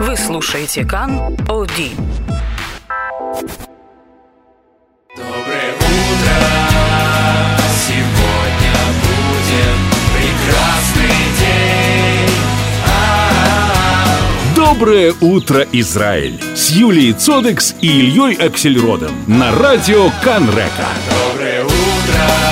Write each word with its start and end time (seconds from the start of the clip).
Вы 0.00 0.16
слушаете 0.16 0.82
Кан 0.82 1.20
Оди. 1.46 1.90
Доброе 5.14 5.74
утро! 5.76 6.38
Сегодня 7.86 8.74
будет 9.04 9.76
прекрасный 10.16 11.20
день. 11.38 12.34
А-а-а. 12.86 14.56
Доброе 14.56 15.12
утро, 15.20 15.66
Израиль! 15.70 16.40
С 16.56 16.70
Юлией 16.70 17.12
Цодекс 17.12 17.74
и 17.82 17.86
Ильей 17.86 18.36
Аксельродом 18.36 19.12
на 19.26 19.52
радио 19.52 20.10
Канрека. 20.22 20.88
Доброе 21.10 21.64
утро! 21.64 22.49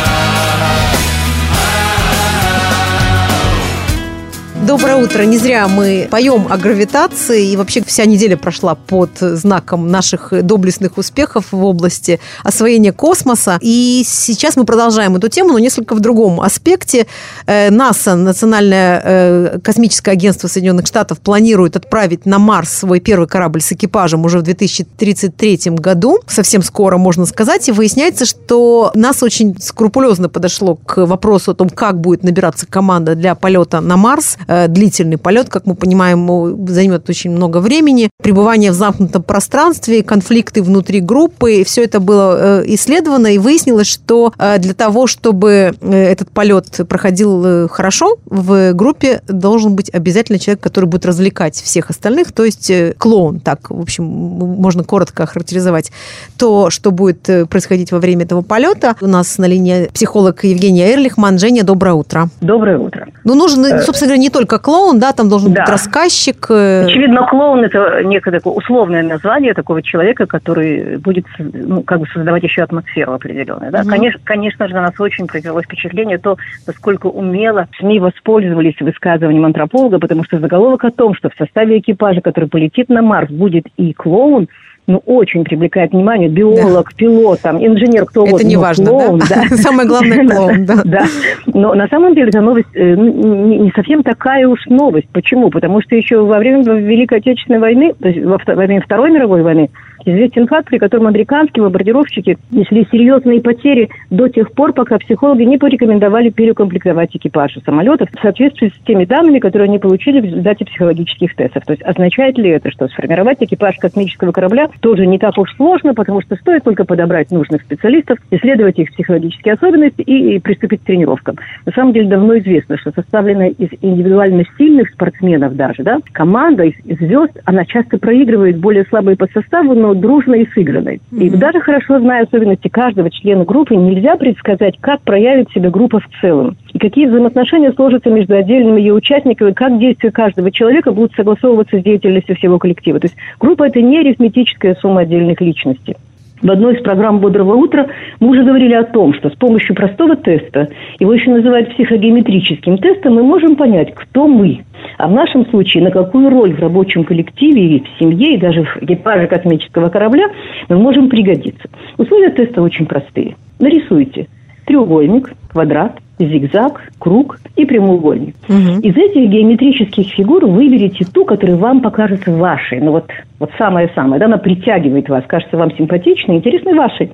Доброе 4.69 4.97
утро. 4.97 5.23
Не 5.23 5.39
зря 5.39 5.67
мы 5.67 6.07
поем 6.11 6.47
о 6.51 6.59
гравитации. 6.59 7.53
И 7.53 7.57
вообще 7.57 7.83
вся 7.83 8.05
неделя 8.05 8.37
прошла 8.37 8.75
под 8.75 9.09
знаком 9.19 9.91
наших 9.91 10.45
доблестных 10.45 10.99
успехов 10.99 11.47
в 11.53 11.65
области 11.65 12.21
освоения 12.45 12.93
космоса. 12.93 13.59
И 13.63 14.03
сейчас 14.07 14.57
мы 14.57 14.67
продолжаем 14.67 15.17
эту 15.17 15.29
тему, 15.29 15.53
но 15.53 15.59
несколько 15.59 15.95
в 15.95 16.01
другом 16.01 16.43
аспекте. 16.43 17.07
Э, 17.47 17.71
НАСА, 17.71 18.15
Национальное 18.15 19.01
э, 19.03 19.59
космическое 19.65 20.11
агентство 20.11 20.49
Соединенных 20.49 20.87
Штатов, 20.87 21.21
планирует 21.21 21.75
отправить 21.75 22.27
на 22.27 22.39
Марс 22.39 22.69
свой 22.69 23.01
первый 23.01 23.27
корабль 23.27 23.63
с 23.63 23.73
экипажем 23.73 24.27
уже 24.27 24.41
в 24.41 24.43
2033 24.43 25.61
году. 25.79 26.19
Совсем 26.27 26.61
скоро, 26.61 26.99
можно 26.99 27.25
сказать. 27.25 27.67
И 27.71 27.73
выясняется, 27.73 28.27
что 28.27 28.93
НАСА 28.95 29.25
очень 29.25 29.59
скрупулезно 29.63 30.29
подошло 30.29 30.75
к 30.75 31.07
вопросу 31.07 31.53
о 31.53 31.55
том, 31.55 31.71
как 31.71 31.99
будет 31.99 32.23
набираться 32.23 32.67
команда 32.67 33.15
для 33.15 33.35
полета 33.35 33.81
на 33.81 33.97
Марс– 33.97 34.37
Э, 34.58 34.58
длительный 34.67 35.19
полет, 35.19 35.49
как 35.49 35.67
мы 35.67 35.75
понимаем, 35.75 36.67
займет 36.69 37.09
очень 37.09 37.31
много 37.31 37.59
времени. 37.59 38.11
Пребывание 38.23 38.73
в 38.73 38.75
замкнутом 38.75 39.23
пространстве, 39.23 40.03
конфликты 40.03 40.63
внутри 40.63 41.01
группы, 41.01 41.63
все 41.65 41.85
это 41.85 42.01
было 42.01 42.63
э, 42.63 42.65
исследовано 42.67 43.29
и 43.29 43.39
выяснилось, 43.39 43.87
что 43.87 44.33
э, 44.39 44.59
для 44.59 44.75
того, 44.75 45.07
чтобы 45.07 45.75
этот 45.81 46.31
полет 46.31 46.81
проходил 46.89 47.69
хорошо, 47.69 48.17
в 48.25 48.73
группе 48.73 49.23
должен 49.29 49.77
быть 49.77 49.91
обязательно 49.93 50.39
человек, 50.39 50.61
который 50.61 50.87
будет 50.87 51.07
развлекать 51.07 51.55
всех 51.55 51.91
остальных, 51.91 52.33
то 52.33 52.45
есть 52.45 52.73
клоун, 52.99 53.41
так, 53.41 53.71
в 53.71 53.81
общем, 53.81 54.05
можно 54.05 54.83
коротко 54.85 55.25
охарактеризовать 55.25 55.93
то, 56.37 56.71
что 56.71 56.91
будет 56.91 57.29
происходить 57.49 57.93
во 57.93 57.99
время 57.99 58.25
этого 58.25 58.43
полета. 58.43 58.97
У 59.01 59.07
нас 59.07 59.39
на 59.39 59.45
линии 59.45 59.91
психолог 59.93 60.45
Евгения 60.45 60.93
Эрлихман. 60.93 61.39
Женя, 61.39 61.63
доброе 61.63 61.93
утро. 61.95 62.31
Доброе 62.41 62.79
утро. 62.79 63.09
Ну, 63.25 63.35
нужен, 63.35 63.65
собственно 63.83 64.09
говоря, 64.09 64.23
не 64.23 64.31
только 64.31 64.48
только 64.49 64.63
клоун, 64.63 64.99
да, 64.99 65.13
там 65.13 65.29
должен 65.29 65.53
да. 65.53 65.63
быть 65.63 65.71
рассказчик. 65.71 66.47
Э. 66.51 66.85
Очевидно, 66.85 67.27
клоун 67.27 67.65
это 67.65 68.03
некое 68.05 68.33
такое 68.33 68.55
условное 68.55 69.03
название 69.03 69.55
такого 69.55 69.83
человека, 69.83 70.27
который 70.27 70.97
будет 70.97 71.27
ну, 71.39 71.83
как 71.83 72.01
бы 72.01 72.07
создавать 72.07 72.43
еще 72.43 72.63
атмосферу 72.63 73.13
определенную. 73.13 73.71
Да? 73.71 73.81
Угу. 73.81 73.89
Конечно, 73.89 74.21
конечно 74.25 74.69
же, 74.69 74.75
на 74.75 74.83
нас 74.83 74.99
очень 74.99 75.27
произвело 75.27 75.63
впечатление 75.63 76.19
то, 76.19 76.37
насколько 76.67 77.07
умело 77.07 77.69
СМИ 77.79 78.01
воспользовались 78.01 78.81
высказыванием 78.81 79.45
антрополога, 79.45 79.99
потому 79.99 80.25
что 80.25 80.41
заголовок 80.41 80.85
о 80.85 80.91
том, 80.91 81.15
что 81.15 81.29
в 81.31 81.35
составе 81.37 81.79
экипажа, 81.79 82.21
который 82.21 82.49
полетит 82.49 82.89
на 82.89 83.03
Марс, 83.03 83.31
будет 83.31 83.67
и 83.77 83.93
клоун– 83.93 84.49
ну, 84.89 85.03
очень 85.05 85.45
привлекает 85.45 85.93
внимание. 85.93 86.29
Биолог, 86.31 86.89
да. 86.91 86.97
пилот, 86.97 87.41
там, 87.41 87.65
инженер, 87.65 88.07
кто 88.07 88.23
угодно. 88.23 88.37
Это 88.37 88.47
не 88.47 88.57
важно, 88.57 88.87
клоун, 88.87 89.21
да? 89.21 89.45
да. 89.51 89.57
Самое 89.57 89.87
главное 89.87 90.27
клоун, 90.27 90.65
да. 90.65 90.83
Да. 90.85 91.05
Но 91.47 91.75
на 91.75 91.87
самом 91.89 92.15
деле 92.15 92.29
эта 92.29 92.41
новость 92.41 92.69
э, 92.75 92.95
не 92.97 93.71
совсем 93.77 94.03
такая 94.03 94.49
уж 94.49 94.59
новость. 94.67 95.09
Почему? 95.13 95.51
Потому 95.51 95.83
что 95.83 95.95
еще 95.95 96.25
во 96.25 96.39
время 96.39 96.63
Великой 96.63 97.19
Отечественной 97.19 97.61
войны, 97.61 97.93
то 98.01 98.09
есть 98.09 98.25
во 98.25 98.39
время 98.55 98.81
Второй 98.81 99.11
мировой 99.11 99.43
войны, 99.43 99.71
Известен 100.05 100.47
факт, 100.47 100.69
при 100.69 100.79
котором 100.79 101.07
американские 101.07 101.65
бомбардировщики 101.65 102.39
несли 102.51 102.87
серьезные 102.91 103.41
потери 103.41 103.89
до 104.11 104.29
тех 104.29 104.53
пор, 104.53 104.73
пока 104.73 104.99
психологи 104.99 105.43
не 105.43 105.59
порекомендовали 105.59 106.31
переукомплектовать 106.31 107.15
экипажи 107.15 107.61
самолетов 107.65 108.09
в 108.11 108.21
соответствии 108.21 108.69
с 108.69 108.87
теми 108.87 109.05
данными, 109.05 109.39
которые 109.39 109.69
они 109.69 109.79
получили 109.79 110.21
в 110.21 110.25
результате 110.25 110.65
психологических 110.65 111.35
тестов. 111.35 111.65
То 111.65 111.73
есть 111.73 111.83
означает 111.83 112.39
ли 112.39 112.51
это, 112.51 112.71
что 112.71 112.89
сформировать 112.89 113.39
экипаж 113.41 113.77
космического 113.77 114.33
корабля 114.33 114.69
тоже 114.81 115.07
не 115.07 115.19
так 115.19 115.37
уж 115.39 115.55
сложно, 115.57 115.95
потому 115.95 116.23
что 116.23 116.37
стоит 116.37 116.65
только 116.65 116.85
подобрать 116.85 117.31
нужных 117.31 117.63
специалистов, 117.63 118.19
исследовать 118.31 118.79
их 118.79 118.93
психологические 118.93 119.55
особенности 119.55 120.03
и 120.03 120.39
приступить 120.39 120.83
к 120.83 120.85
тренировкам. 120.85 121.37
На 121.67 121.73
самом 121.73 121.93
деле 121.93 122.09
давно 122.09 122.39
известно, 122.39 122.79
что 122.79 122.93
составленная 122.93 123.51
из 123.51 123.69
индивидуально 123.83 124.45
сильных 124.57 124.91
спортсменов 124.91 125.57
даже, 125.57 125.83
да, 125.83 125.99
команда 126.13 126.65
из 126.65 126.99
звезд, 126.99 127.39
она 127.45 127.65
часто 127.65 127.99
проигрывает 127.99 128.59
более 128.59 128.85
слабые 128.85 129.17
по 129.17 129.27
составу, 129.27 129.75
но 129.75 129.88
дружной 129.95 130.43
и 130.43 130.49
сыгранной. 130.51 131.01
Mm-hmm. 131.11 131.23
И 131.25 131.31
даже 131.31 131.61
хорошо 131.61 131.99
зная 132.01 132.25
особенности 132.25 132.69
каждого 132.69 133.11
члена 133.11 133.45
группы, 133.45 133.75
нельзя 133.77 134.17
предсказать, 134.17 134.77
как 134.81 135.01
проявит 135.03 135.51
себя 135.51 135.71
группа 135.71 136.01
в 136.01 136.09
целом. 136.21 136.57
И 136.73 136.79
какие 136.79 137.07
взаимоотношения 137.07 137.73
сложатся 137.73 138.11
между 138.11 138.37
отдельными 138.37 138.81
ее 138.81 138.95
участниками, 138.95 139.53
как 139.53 139.79
действия 139.79 140.11
каждого 140.11 140.51
человека 140.51 140.93
будут 140.93 141.13
согласовываться 141.15 141.79
с 141.79 141.83
деятельностью 141.83 142.37
всего 142.37 142.59
коллектива. 142.59 143.01
То 143.01 143.07
есть 143.07 143.17
группа– 143.39 143.67
это 143.67 143.81
не 143.81 143.99
арифметическая 143.99 144.75
сумма 144.77 145.01
отдельных 145.03 145.41
личностей. 145.41 145.97
В 146.43 146.51
одной 146.51 146.77
из 146.77 146.83
программ 146.83 147.19
«Бодрого 147.19 147.55
утра» 147.55 147.89
мы 148.21 148.31
уже 148.31 148.45
говорили 148.45 148.75
о 148.75 148.85
том, 148.85 149.13
что 149.15 149.29
с 149.29 149.35
помощью 149.35 149.75
простого 149.75 150.15
теста, 150.17 150.69
его 151.01 151.13
еще 151.13 151.31
называют 151.31 151.75
психогеометрическим 151.75 152.79
тестом, 152.79 153.15
мы 153.15 153.23
можем 153.23 153.57
понять, 153.57 153.93
кто 153.95 154.29
мы. 154.29 154.61
А 154.99 155.09
в 155.09 155.13
нашем 155.13 155.47
случае, 155.47 155.83
на 155.83 155.91
какую 155.91 156.31
роль 156.31 156.55
в 156.55 156.61
рабочем 156.61 157.05
коллективе, 157.05 157.77
и 157.77 157.83
в 157.83 157.99
семье, 157.99 158.35
и 158.35 158.39
даже 158.39 158.65
в 158.65 158.83
экипаже 158.83 159.27
космического 159.27 159.89
корабля 159.89 160.29
мы 160.69 160.79
можем 160.79 161.09
пригодиться. 161.09 161.69
Условия 161.97 162.31
теста 162.31 162.63
очень 162.63 162.87
простые. 162.87 163.35
Нарисуйте 163.59 164.29
треугольник, 164.67 165.33
квадрат, 165.51 165.99
зигзаг, 166.19 166.91
круг 166.99 167.39
и 167.57 167.65
прямоугольник. 167.65 168.35
Угу. 168.49 168.81
Из 168.83 168.97
этих 168.97 169.31
геометрических 169.31 170.09
фигур 170.09 170.47
выберите 170.47 171.05
ту, 171.05 171.25
которая 171.25 171.57
вам 171.57 171.81
покажется 171.81 172.33
вашей. 172.33 172.81
Ну 172.81 172.93
вот, 172.93 173.11
вот 173.39 173.51
самое-самое. 173.59 174.19
Да, 174.19 174.27
она 174.27 174.39
притягивает 174.39 175.09
вас, 175.09 175.25
кажется 175.27 175.57
вам 175.57 175.75
симпатичной, 175.77 176.37
интересной 176.37 176.75
вашей. 176.75 177.11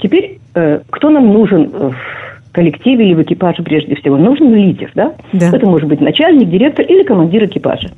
Теперь, 0.00 0.38
э, 0.54 0.80
кто 0.90 1.10
нам 1.10 1.32
нужен 1.32 1.68
в 1.68 1.96
коллективе 2.52 3.06
или 3.06 3.14
в 3.14 3.22
экипаже 3.22 3.62
прежде 3.62 3.94
всего? 3.96 4.16
Нужен 4.16 4.54
лидер, 4.54 4.90
да? 4.94 5.14
да? 5.32 5.48
Это 5.48 5.66
может 5.66 5.88
быть 5.88 6.00
начальник, 6.00 6.48
директор 6.48 6.84
или 6.84 7.02
командир 7.02 7.44
экипажа. 7.44 7.90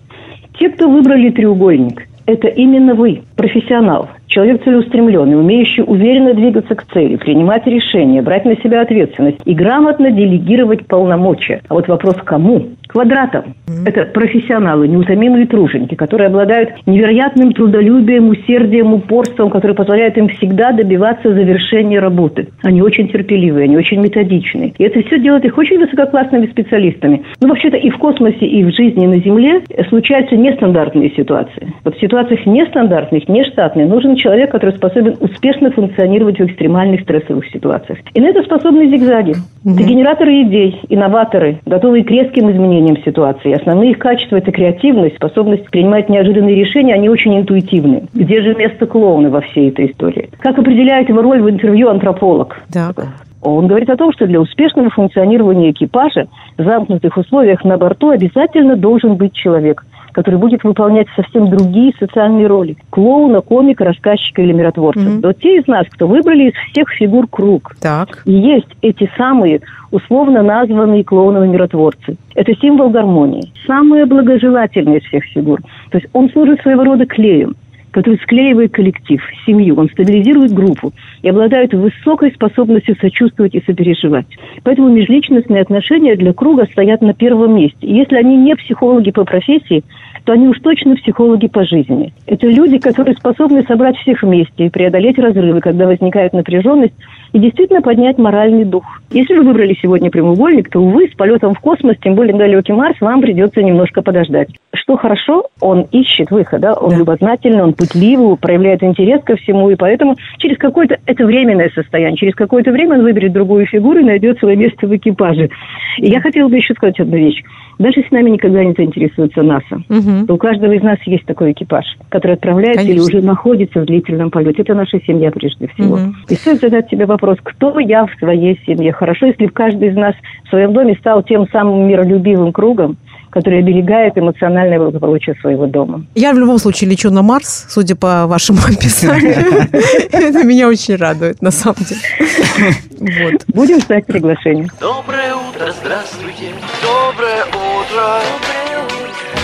Те, 0.58 0.68
кто 0.68 0.88
выбрали 0.90 1.30
треугольник, 1.30 2.06
это 2.30 2.48
именно 2.48 2.94
вы, 2.94 3.22
профессионал, 3.36 4.08
человек 4.26 4.62
целеустремленный, 4.64 5.38
умеющий 5.38 5.82
уверенно 5.86 6.34
двигаться 6.34 6.74
к 6.74 6.84
цели, 6.92 7.16
принимать 7.16 7.66
решения, 7.66 8.22
брать 8.22 8.44
на 8.44 8.56
себя 8.56 8.82
ответственность 8.82 9.38
и 9.44 9.54
грамотно 9.54 10.10
делегировать 10.10 10.86
полномочия. 10.86 11.62
А 11.68 11.74
вот 11.74 11.88
вопрос 11.88 12.16
кому? 12.24 12.68
Квадратом. 12.90 13.54
Mm-hmm. 13.66 13.86
Это 13.88 14.04
профессионалы, 14.06 14.88
неутомимые 14.88 15.46
труженики, 15.46 15.94
которые 15.94 16.26
обладают 16.26 16.70
невероятным 16.86 17.52
трудолюбием, 17.52 18.28
усердием, 18.30 18.92
упорством, 18.92 19.48
которое 19.48 19.74
позволяет 19.74 20.18
им 20.18 20.26
всегда 20.28 20.72
добиваться 20.72 21.32
завершения 21.32 22.00
работы. 22.00 22.48
Они 22.64 22.82
очень 22.82 23.08
терпеливые, 23.08 23.64
они 23.64 23.76
очень 23.76 24.00
методичные. 24.00 24.74
И 24.76 24.82
это 24.82 25.00
все 25.02 25.20
делает 25.20 25.44
их 25.44 25.56
очень 25.56 25.78
высококлассными 25.78 26.46
специалистами. 26.46 27.22
Ну, 27.40 27.48
вообще-то 27.48 27.76
и 27.76 27.90
в 27.90 27.98
космосе, 27.98 28.44
и 28.44 28.64
в 28.64 28.74
жизни 28.74 29.06
на 29.06 29.18
Земле 29.18 29.60
случаются 29.88 30.36
нестандартные 30.36 31.10
ситуации. 31.10 31.72
Вот 31.84 31.94
в 31.96 32.00
ситуациях 32.00 32.44
нестандартных, 32.44 33.28
нештатных 33.28 33.88
нужен 33.88 34.16
человек, 34.16 34.50
который 34.50 34.74
способен 34.74 35.16
успешно 35.20 35.70
функционировать 35.70 36.38
в 36.38 36.44
экстремальных 36.44 37.02
стрессовых 37.02 37.46
ситуациях. 37.50 38.00
И 38.14 38.20
на 38.20 38.30
это 38.30 38.42
способны 38.42 38.88
зигзаги. 38.88 39.34
Mm-hmm. 39.34 39.74
Это 39.74 39.82
генераторы 39.84 40.42
идей, 40.42 40.80
инноваторы, 40.88 41.60
готовые 41.66 42.02
к 42.02 42.10
резким 42.10 42.50
изменениям 42.50 42.79
ситуации. 43.04 43.52
Основные 43.52 43.92
их 43.92 43.98
качества– 43.98 44.36
это 44.38 44.52
креативность, 44.52 45.16
способность 45.16 45.70
принимать 45.70 46.08
неожиданные 46.08 46.56
решения, 46.56 46.94
они 46.94 47.08
очень 47.08 47.38
интуитивны. 47.38 48.08
Где 48.14 48.42
же 48.42 48.54
место 48.54 48.86
клоуна 48.86 49.30
во 49.30 49.40
всей 49.40 49.70
этой 49.70 49.90
истории? 49.90 50.30
Как 50.38 50.58
определяет 50.58 51.08
его 51.08 51.22
роль 51.22 51.40
в 51.40 51.50
интервью 51.50 51.88
антрополог? 51.88 52.60
Так. 52.72 52.96
Он 53.42 53.66
говорит 53.66 53.88
о 53.88 53.96
том, 53.96 54.12
что 54.12 54.26
для 54.26 54.40
успешного 54.40 54.90
функционирования 54.90 55.70
экипажа 55.70 56.26
в 56.58 56.62
замкнутых 56.62 57.16
условиях 57.16 57.64
на 57.64 57.78
борту 57.78 58.10
обязательно 58.10 58.76
должен 58.76 59.16
быть 59.16 59.32
человек, 59.32 59.84
который 60.12 60.38
будет 60.38 60.64
выполнять 60.64 61.06
совсем 61.16 61.48
другие 61.48 61.92
социальные 61.98 62.46
роли. 62.46 62.76
Клоуна, 62.90 63.40
комика, 63.40 63.84
рассказчика 63.84 64.42
или 64.42 64.52
миротворца. 64.52 65.00
Mm-hmm. 65.00 65.20
Вот 65.22 65.38
те 65.38 65.58
из 65.58 65.66
нас, 65.66 65.86
кто 65.90 66.06
выбрали 66.06 66.50
из 66.50 66.54
всех 66.70 66.88
фигур 66.90 67.26
круг, 67.28 67.76
так. 67.80 68.22
и 68.24 68.32
есть 68.32 68.68
эти 68.82 69.10
самые 69.16 69.60
условно 69.90 70.42
названные 70.42 71.04
клоуновые 71.04 71.50
миротворцы. 71.50 72.16
Это 72.34 72.54
символ 72.60 72.90
гармонии. 72.90 73.52
Самые 73.66 74.06
благожелательные 74.06 74.98
из 74.98 75.04
всех 75.04 75.24
фигур. 75.24 75.60
То 75.90 75.98
есть 75.98 76.08
он 76.12 76.30
служит 76.30 76.60
своего 76.60 76.84
рода 76.84 77.06
клеем 77.06 77.56
который 77.90 78.18
склеивает 78.18 78.72
коллектив, 78.72 79.22
семью, 79.46 79.76
он 79.76 79.88
стабилизирует 79.90 80.52
группу 80.52 80.92
и 81.22 81.28
обладает 81.28 81.72
высокой 81.74 82.32
способностью 82.32 82.96
сочувствовать 83.00 83.54
и 83.54 83.62
сопереживать. 83.64 84.26
Поэтому 84.62 84.88
межличностные 84.88 85.62
отношения 85.62 86.16
для 86.16 86.32
круга 86.32 86.66
стоят 86.66 87.02
на 87.02 87.14
первом 87.14 87.56
месте. 87.56 87.86
И 87.86 87.94
если 87.94 88.16
они 88.16 88.36
не 88.36 88.54
психологи 88.56 89.10
по 89.10 89.24
профессии, 89.24 89.84
то 90.24 90.32
они 90.32 90.48
уж 90.48 90.58
точно 90.60 90.96
психологи 90.96 91.48
по 91.48 91.64
жизни. 91.64 92.12
Это 92.26 92.46
люди, 92.46 92.78
которые 92.78 93.16
способны 93.16 93.64
собрать 93.64 93.96
всех 93.98 94.22
вместе 94.22 94.66
и 94.66 94.70
преодолеть 94.70 95.18
разрывы, 95.18 95.60
когда 95.60 95.86
возникает 95.86 96.32
напряженность, 96.32 96.94
и 97.32 97.38
действительно 97.38 97.82
поднять 97.82 98.18
моральный 98.18 98.64
дух. 98.64 98.84
Если 99.10 99.34
вы 99.34 99.44
выбрали 99.44 99.76
сегодня 99.80 100.10
прямоугольник, 100.10 100.70
то, 100.70 100.80
увы, 100.80 101.08
с 101.08 101.16
полетом 101.16 101.54
в 101.54 101.60
космос, 101.60 101.96
тем 102.02 102.14
более 102.14 102.36
далекий 102.36 102.72
Марс, 102.72 103.00
вам 103.00 103.20
придется 103.20 103.62
немножко 103.62 104.02
подождать. 104.02 104.48
Что 104.74 104.96
хорошо, 104.96 105.46
он 105.60 105.86
ищет 105.90 106.30
выхода, 106.30 106.74
он 106.74 106.90
Да. 106.90 106.96
любознательный, 106.96 107.62
он 107.62 107.74
пытливый, 107.74 108.36
проявляет 108.36 108.82
интерес 108.82 109.22
ко 109.22 109.36
всему, 109.36 109.70
и 109.70 109.76
поэтому 109.76 110.16
через 110.38 110.58
какое-то, 110.58 110.98
это 111.06 111.24
временное 111.24 111.70
состояние, 111.74 112.16
через 112.16 112.34
какое-то 112.34 112.70
время 112.70 112.94
он 112.98 113.02
выберет 113.02 113.32
другую 113.32 113.66
фигуру 113.66 114.00
и 114.00 114.04
найдет 114.04 114.38
свое 114.38 114.56
место 114.56 114.86
в 114.86 114.96
экипаже. 114.96 115.50
И 115.98 116.06
я 116.06 116.20
хотела 116.20 116.48
бы 116.48 116.56
еще 116.56 116.74
сказать 116.74 116.98
одну 117.00 117.16
вещь. 117.16 117.42
Даже 117.80 118.02
с 118.06 118.10
нами 118.10 118.28
никогда 118.28 118.62
не 118.62 118.74
заинтересуется 118.76 119.42
НАСА. 119.42 119.82
Мгм. 119.88 120.26
У 120.28 120.36
каждого 120.36 120.72
из 120.72 120.82
нас 120.82 120.98
есть 121.06 121.24
такой 121.24 121.52
экипаж, 121.52 121.86
который 122.10 122.32
отправляется 122.32 122.82
Конечно. 122.82 123.10
или 123.10 123.18
уже 123.18 123.26
находится 123.26 123.80
в 123.80 123.86
длительном 123.86 124.30
полете. 124.30 124.60
Это 124.60 124.74
наша 124.74 125.00
семья 125.06 125.30
прежде 125.30 125.66
всего. 125.68 125.96
Мгм. 125.96 126.14
И 126.28 126.34
стоит 126.34 126.60
задать 126.60 126.90
себе 126.90 127.06
вопрос, 127.06 127.38
кто 127.42 127.78
я 127.78 128.04
в 128.04 128.12
своей 128.18 128.60
семье? 128.66 128.92
Хорошо, 128.92 129.26
если 129.26 129.46
каждый 129.46 129.88
из 129.88 129.96
нас 129.96 130.14
в 130.44 130.50
своем 130.50 130.74
доме 130.74 130.94
стал 130.96 131.22
тем 131.22 131.48
самым 131.48 131.88
миролюбивым 131.88 132.52
кругом, 132.52 132.98
который 133.30 133.60
оберегает 133.60 134.16
эмоциональное 134.18 134.78
благополучие 134.78 135.34
своего 135.40 135.66
дома. 135.66 136.04
Я 136.14 136.32
в 136.32 136.38
любом 136.38 136.58
случае 136.58 136.90
лечу 136.90 137.10
на 137.10 137.22
Марс, 137.22 137.66
судя 137.68 137.96
по 137.96 138.26
вашему 138.26 138.58
описанию. 138.68 139.68
Это 140.12 140.44
меня 140.44 140.68
очень 140.68 140.96
радует, 140.96 141.40
на 141.42 141.50
самом 141.50 141.76
деле. 141.78 142.74
Вот. 142.98 143.42
Будем 143.48 143.80
ждать 143.80 144.06
приглашения. 144.06 144.68
Доброе 144.80 145.34
утро, 145.34 145.72
здравствуйте. 145.80 146.52
Доброе 146.82 147.44
утро. 147.46 148.20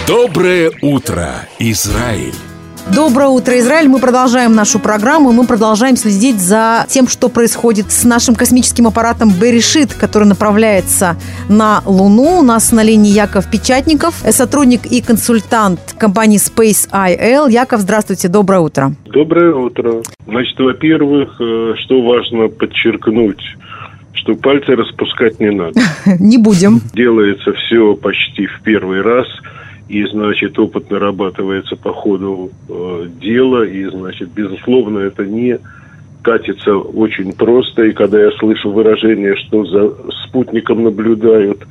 Доброе 0.06 0.70
утро, 0.82 1.30
Израиль! 1.58 2.45
Доброе 2.94 3.28
утро, 3.28 3.58
Израиль. 3.58 3.88
Мы 3.88 3.98
продолжаем 3.98 4.54
нашу 4.54 4.78
программу. 4.78 5.32
Мы 5.32 5.44
продолжаем 5.44 5.96
следить 5.96 6.38
за 6.38 6.86
тем, 6.88 7.08
что 7.08 7.28
происходит 7.28 7.90
с 7.90 8.04
нашим 8.04 8.36
космическим 8.36 8.86
аппаратом 8.86 9.30
Берешит, 9.30 9.92
который 9.92 10.28
направляется 10.28 11.16
на 11.48 11.82
Луну. 11.84 12.38
У 12.38 12.42
нас 12.42 12.70
на 12.70 12.84
линии 12.84 13.10
Яков 13.10 13.50
Печатников, 13.50 14.14
сотрудник 14.30 14.86
и 14.86 15.02
консультант 15.02 15.80
компании 15.98 16.38
Space 16.38 16.88
IL. 16.92 17.50
Яков, 17.50 17.80
здравствуйте, 17.80 18.28
доброе 18.28 18.60
утро. 18.60 18.92
Доброе 19.06 19.52
утро. 19.52 20.02
Значит, 20.24 20.58
во-первых, 20.60 21.40
э, 21.40 21.74
что 21.84 22.02
важно 22.02 22.46
подчеркнуть, 22.46 23.42
что 24.12 24.36
пальцы 24.36 24.76
распускать 24.76 25.40
не 25.40 25.50
надо. 25.50 25.80
Не 26.20 26.38
будем. 26.38 26.80
Делается 26.94 27.52
все 27.52 27.96
почти 27.96 28.46
в 28.46 28.60
первый 28.62 29.02
раз, 29.02 29.26
и, 29.88 30.04
значит, 30.04 30.58
опыт 30.58 30.90
нарабатывается 30.90 31.76
по 31.76 31.92
ходу 31.92 32.50
э, 32.68 33.06
дела, 33.20 33.64
и, 33.64 33.84
значит, 33.84 34.30
безусловно, 34.30 34.98
это 34.98 35.24
не 35.24 35.58
катится 36.22 36.76
очень 36.76 37.32
просто, 37.32 37.84
и 37.84 37.92
когда 37.92 38.20
я 38.20 38.32
слышу 38.32 38.70
выражение, 38.70 39.36
что 39.36 39.64
за 39.64 39.94
спутником 40.26 40.82
наблюдают 40.82 41.62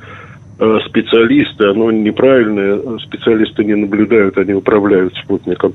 специалисты, 0.86 1.66
оно 1.66 1.90
неправильное, 1.90 2.98
специалисты 2.98 3.64
не 3.64 3.74
наблюдают, 3.74 4.38
они 4.38 4.54
управляют 4.54 5.14
спутником 5.16 5.74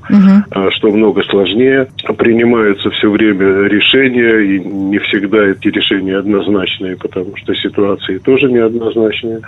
а, 0.50 0.70
что 0.70 0.90
много 0.90 1.22
сложнее. 1.24 1.88
Принимаются 2.18 2.90
все 2.90 3.10
время 3.10 3.68
решения, 3.68 4.40
и 4.40 4.60
не 4.60 4.98
всегда 4.98 5.44
эти 5.46 5.68
решения 5.68 6.16
однозначные, 6.16 6.96
потому 6.96 7.36
что 7.36 7.54
ситуации 7.54 8.18
тоже 8.18 8.50
неоднозначные. 8.50 9.40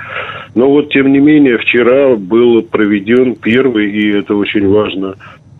Но 0.54 0.70
вот, 0.70 0.90
тем 0.90 1.12
не 1.12 1.18
менее, 1.18 1.58
вчера 1.58 2.14
был 2.16 2.62
проведен 2.62 3.34
первый, 3.34 3.90
и 3.90 4.16
это 4.16 4.34
очень 4.34 4.68
важно, 4.68 5.14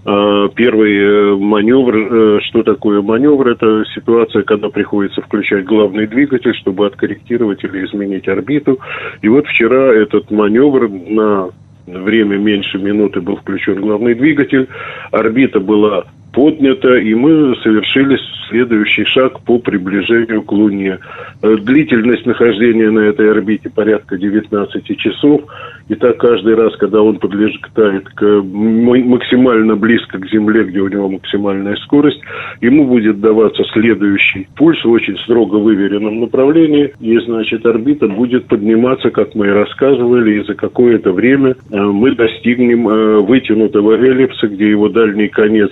Первый 0.05 0.99
э, 0.99 1.37
маневр, 1.37 1.97
э, 1.97 2.41
что 2.43 2.63
такое 2.63 3.01
маневр? 3.01 3.49
Это 3.49 3.85
ситуация, 3.95 4.43
когда 4.43 4.69
приходится 4.69 5.23
включать 5.23 5.65
главный 5.65 6.07
двигатель, 6.07 6.55
чтобы 6.57 6.87
откорректировать 6.87 7.65
или 7.65 7.87
изменить 7.87 8.29
орбиту. 8.29 8.79
И 9.23 9.29
вот 9.29 9.47
вчера 9.47 9.95
этот 9.95 10.31
маневр 10.31 10.91
на 10.91 11.49
время 11.87 12.37
меньше 12.37 12.77
минуты 12.79 13.23
был 13.23 13.37
включен 13.37 13.81
главный 13.81 14.15
двигатель, 14.15 14.69
орбита 15.11 15.61
была 15.61 16.05
поднята, 16.35 16.97
и 16.97 17.15
мы 17.15 17.55
совершили 17.63 18.19
следующий 18.49 19.05
шаг 19.05 19.41
по 19.41 19.59
приближению 19.59 20.43
к 20.43 20.53
Луне. 20.53 20.99
Э, 21.43 21.57
Длительность 21.57 22.27
нахождения 22.27 22.91
на 22.91 23.01
этой 23.01 23.31
орбите 23.31 23.71
порядка 23.71 24.17
19 24.17 24.99
часов. 24.99 25.43
И 25.89 25.95
так 25.95 26.19
каждый 26.19 26.55
раз, 26.55 26.75
когда 26.77 27.03
он 27.03 27.19
подлетает 27.19 28.09
к 28.11 28.25
максимально 28.25 29.77
близко 29.77 30.19
к 30.19 30.29
Земле, 30.31 30.65
где 30.65 30.81
у 30.81 30.89
него 30.89 31.09
максимальная 31.09 31.77
скорость, 31.77 32.21
ему 32.61 32.87
будет 32.87 33.21
даваться 33.21 33.63
следующий 33.73 34.47
пульс 34.57 34.83
в 34.85 34.91
очень 34.91 35.19
строго 35.19 35.57
выверенном 35.57 36.21
направлении. 36.21 36.93
И, 37.01 37.19
значит, 37.19 37.67
орбита 37.67 38.09
будет 38.09 38.47
подниматься, 38.47 39.11
как 39.11 39.35
мы 39.35 39.47
и 39.47 39.51
рассказывали, 39.51 40.41
и 40.41 40.45
за 40.45 40.55
какое-то 40.55 41.13
время 41.13 41.57
э, 41.71 41.81
мы 41.81 42.15
достигнем 42.15 42.89
э, 42.89 43.21
вытянутого 43.21 43.95
эллипса, 43.95 44.47
где 44.49 44.71
его 44.71 44.89
дальний 44.89 45.29
конец 45.29 45.71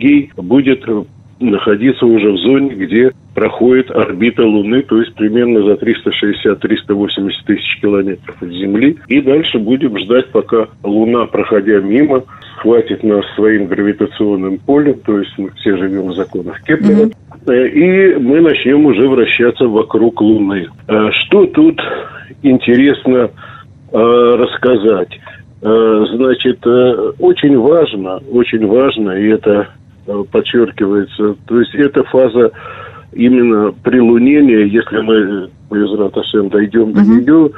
апогей 0.00 0.32
будет 0.36 0.88
э, 0.88 1.04
находиться 1.40 2.06
уже 2.06 2.32
в 2.32 2.38
зоне, 2.38 2.70
где 2.70 3.12
проходит 3.34 3.90
орбита 3.90 4.42
Луны, 4.42 4.82
то 4.82 4.98
есть 5.00 5.14
примерно 5.14 5.62
за 5.62 5.74
360-380 5.74 7.30
тысяч 7.46 7.80
километров 7.80 8.36
от 8.40 8.48
Земли. 8.50 8.96
И 9.08 9.20
дальше 9.20 9.58
будем 9.58 9.98
ждать, 9.98 10.28
пока 10.30 10.68
Луна, 10.82 11.26
проходя 11.26 11.80
мимо, 11.80 12.24
хватит 12.58 13.02
нас 13.02 13.24
своим 13.36 13.66
гравитационным 13.66 14.58
полем, 14.58 15.00
то 15.00 15.18
есть 15.18 15.32
мы 15.38 15.50
все 15.52 15.76
живем 15.76 16.08
в 16.08 16.14
законах 16.14 16.62
Кеплера, 16.62 17.10
Э, 17.46 17.68
и 17.68 18.16
мы 18.16 18.40
начнем 18.40 18.84
уже 18.86 19.08
вращаться 19.08 19.66
вокруг 19.66 20.20
Луны. 20.20 20.68
Э, 20.88 21.10
Что 21.12 21.46
тут 21.46 21.80
интересно 22.42 23.30
э, 23.92 23.96
рассказать? 23.96 25.18
Значит, 25.62 26.66
очень 26.66 27.58
важно, 27.58 28.18
очень 28.32 28.66
важно, 28.66 29.10
и 29.10 29.28
это 29.28 29.68
подчеркивается, 30.30 31.36
то 31.46 31.60
есть 31.60 31.74
эта 31.74 32.02
фаза 32.04 32.52
именно 33.12 33.72
прилунения, 33.82 34.66
если 34.66 35.00
мы 35.00 35.50
без 35.70 35.92
Раташем 35.92 36.48
дойдем 36.48 36.92
до 36.92 37.02
нее, 37.02 37.50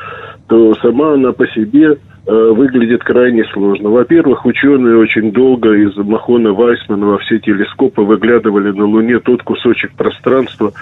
то 0.49 0.75
сама 0.77 1.15
она 1.15 1.33
по 1.33 1.47
себе 1.49 1.97
э, 2.27 2.53
выглядит 2.55 3.03
крайне 3.03 3.45
сложно. 3.53 3.91
Во-первых, 3.91 4.45
ученые 4.45 4.99
очень 4.99 5.33
долго 5.33 5.73
из 5.73 5.97
Махона 5.97 6.53
Вайсмана 6.53 7.07
во 7.07 7.19
все 7.19 7.39
телескопы 7.39 8.03
выглядывали 8.03 8.71
на 8.73 8.85
Луне 8.85 9.19
тот 9.19 9.43
кусочек 9.43 9.93
пространства, 9.93 10.73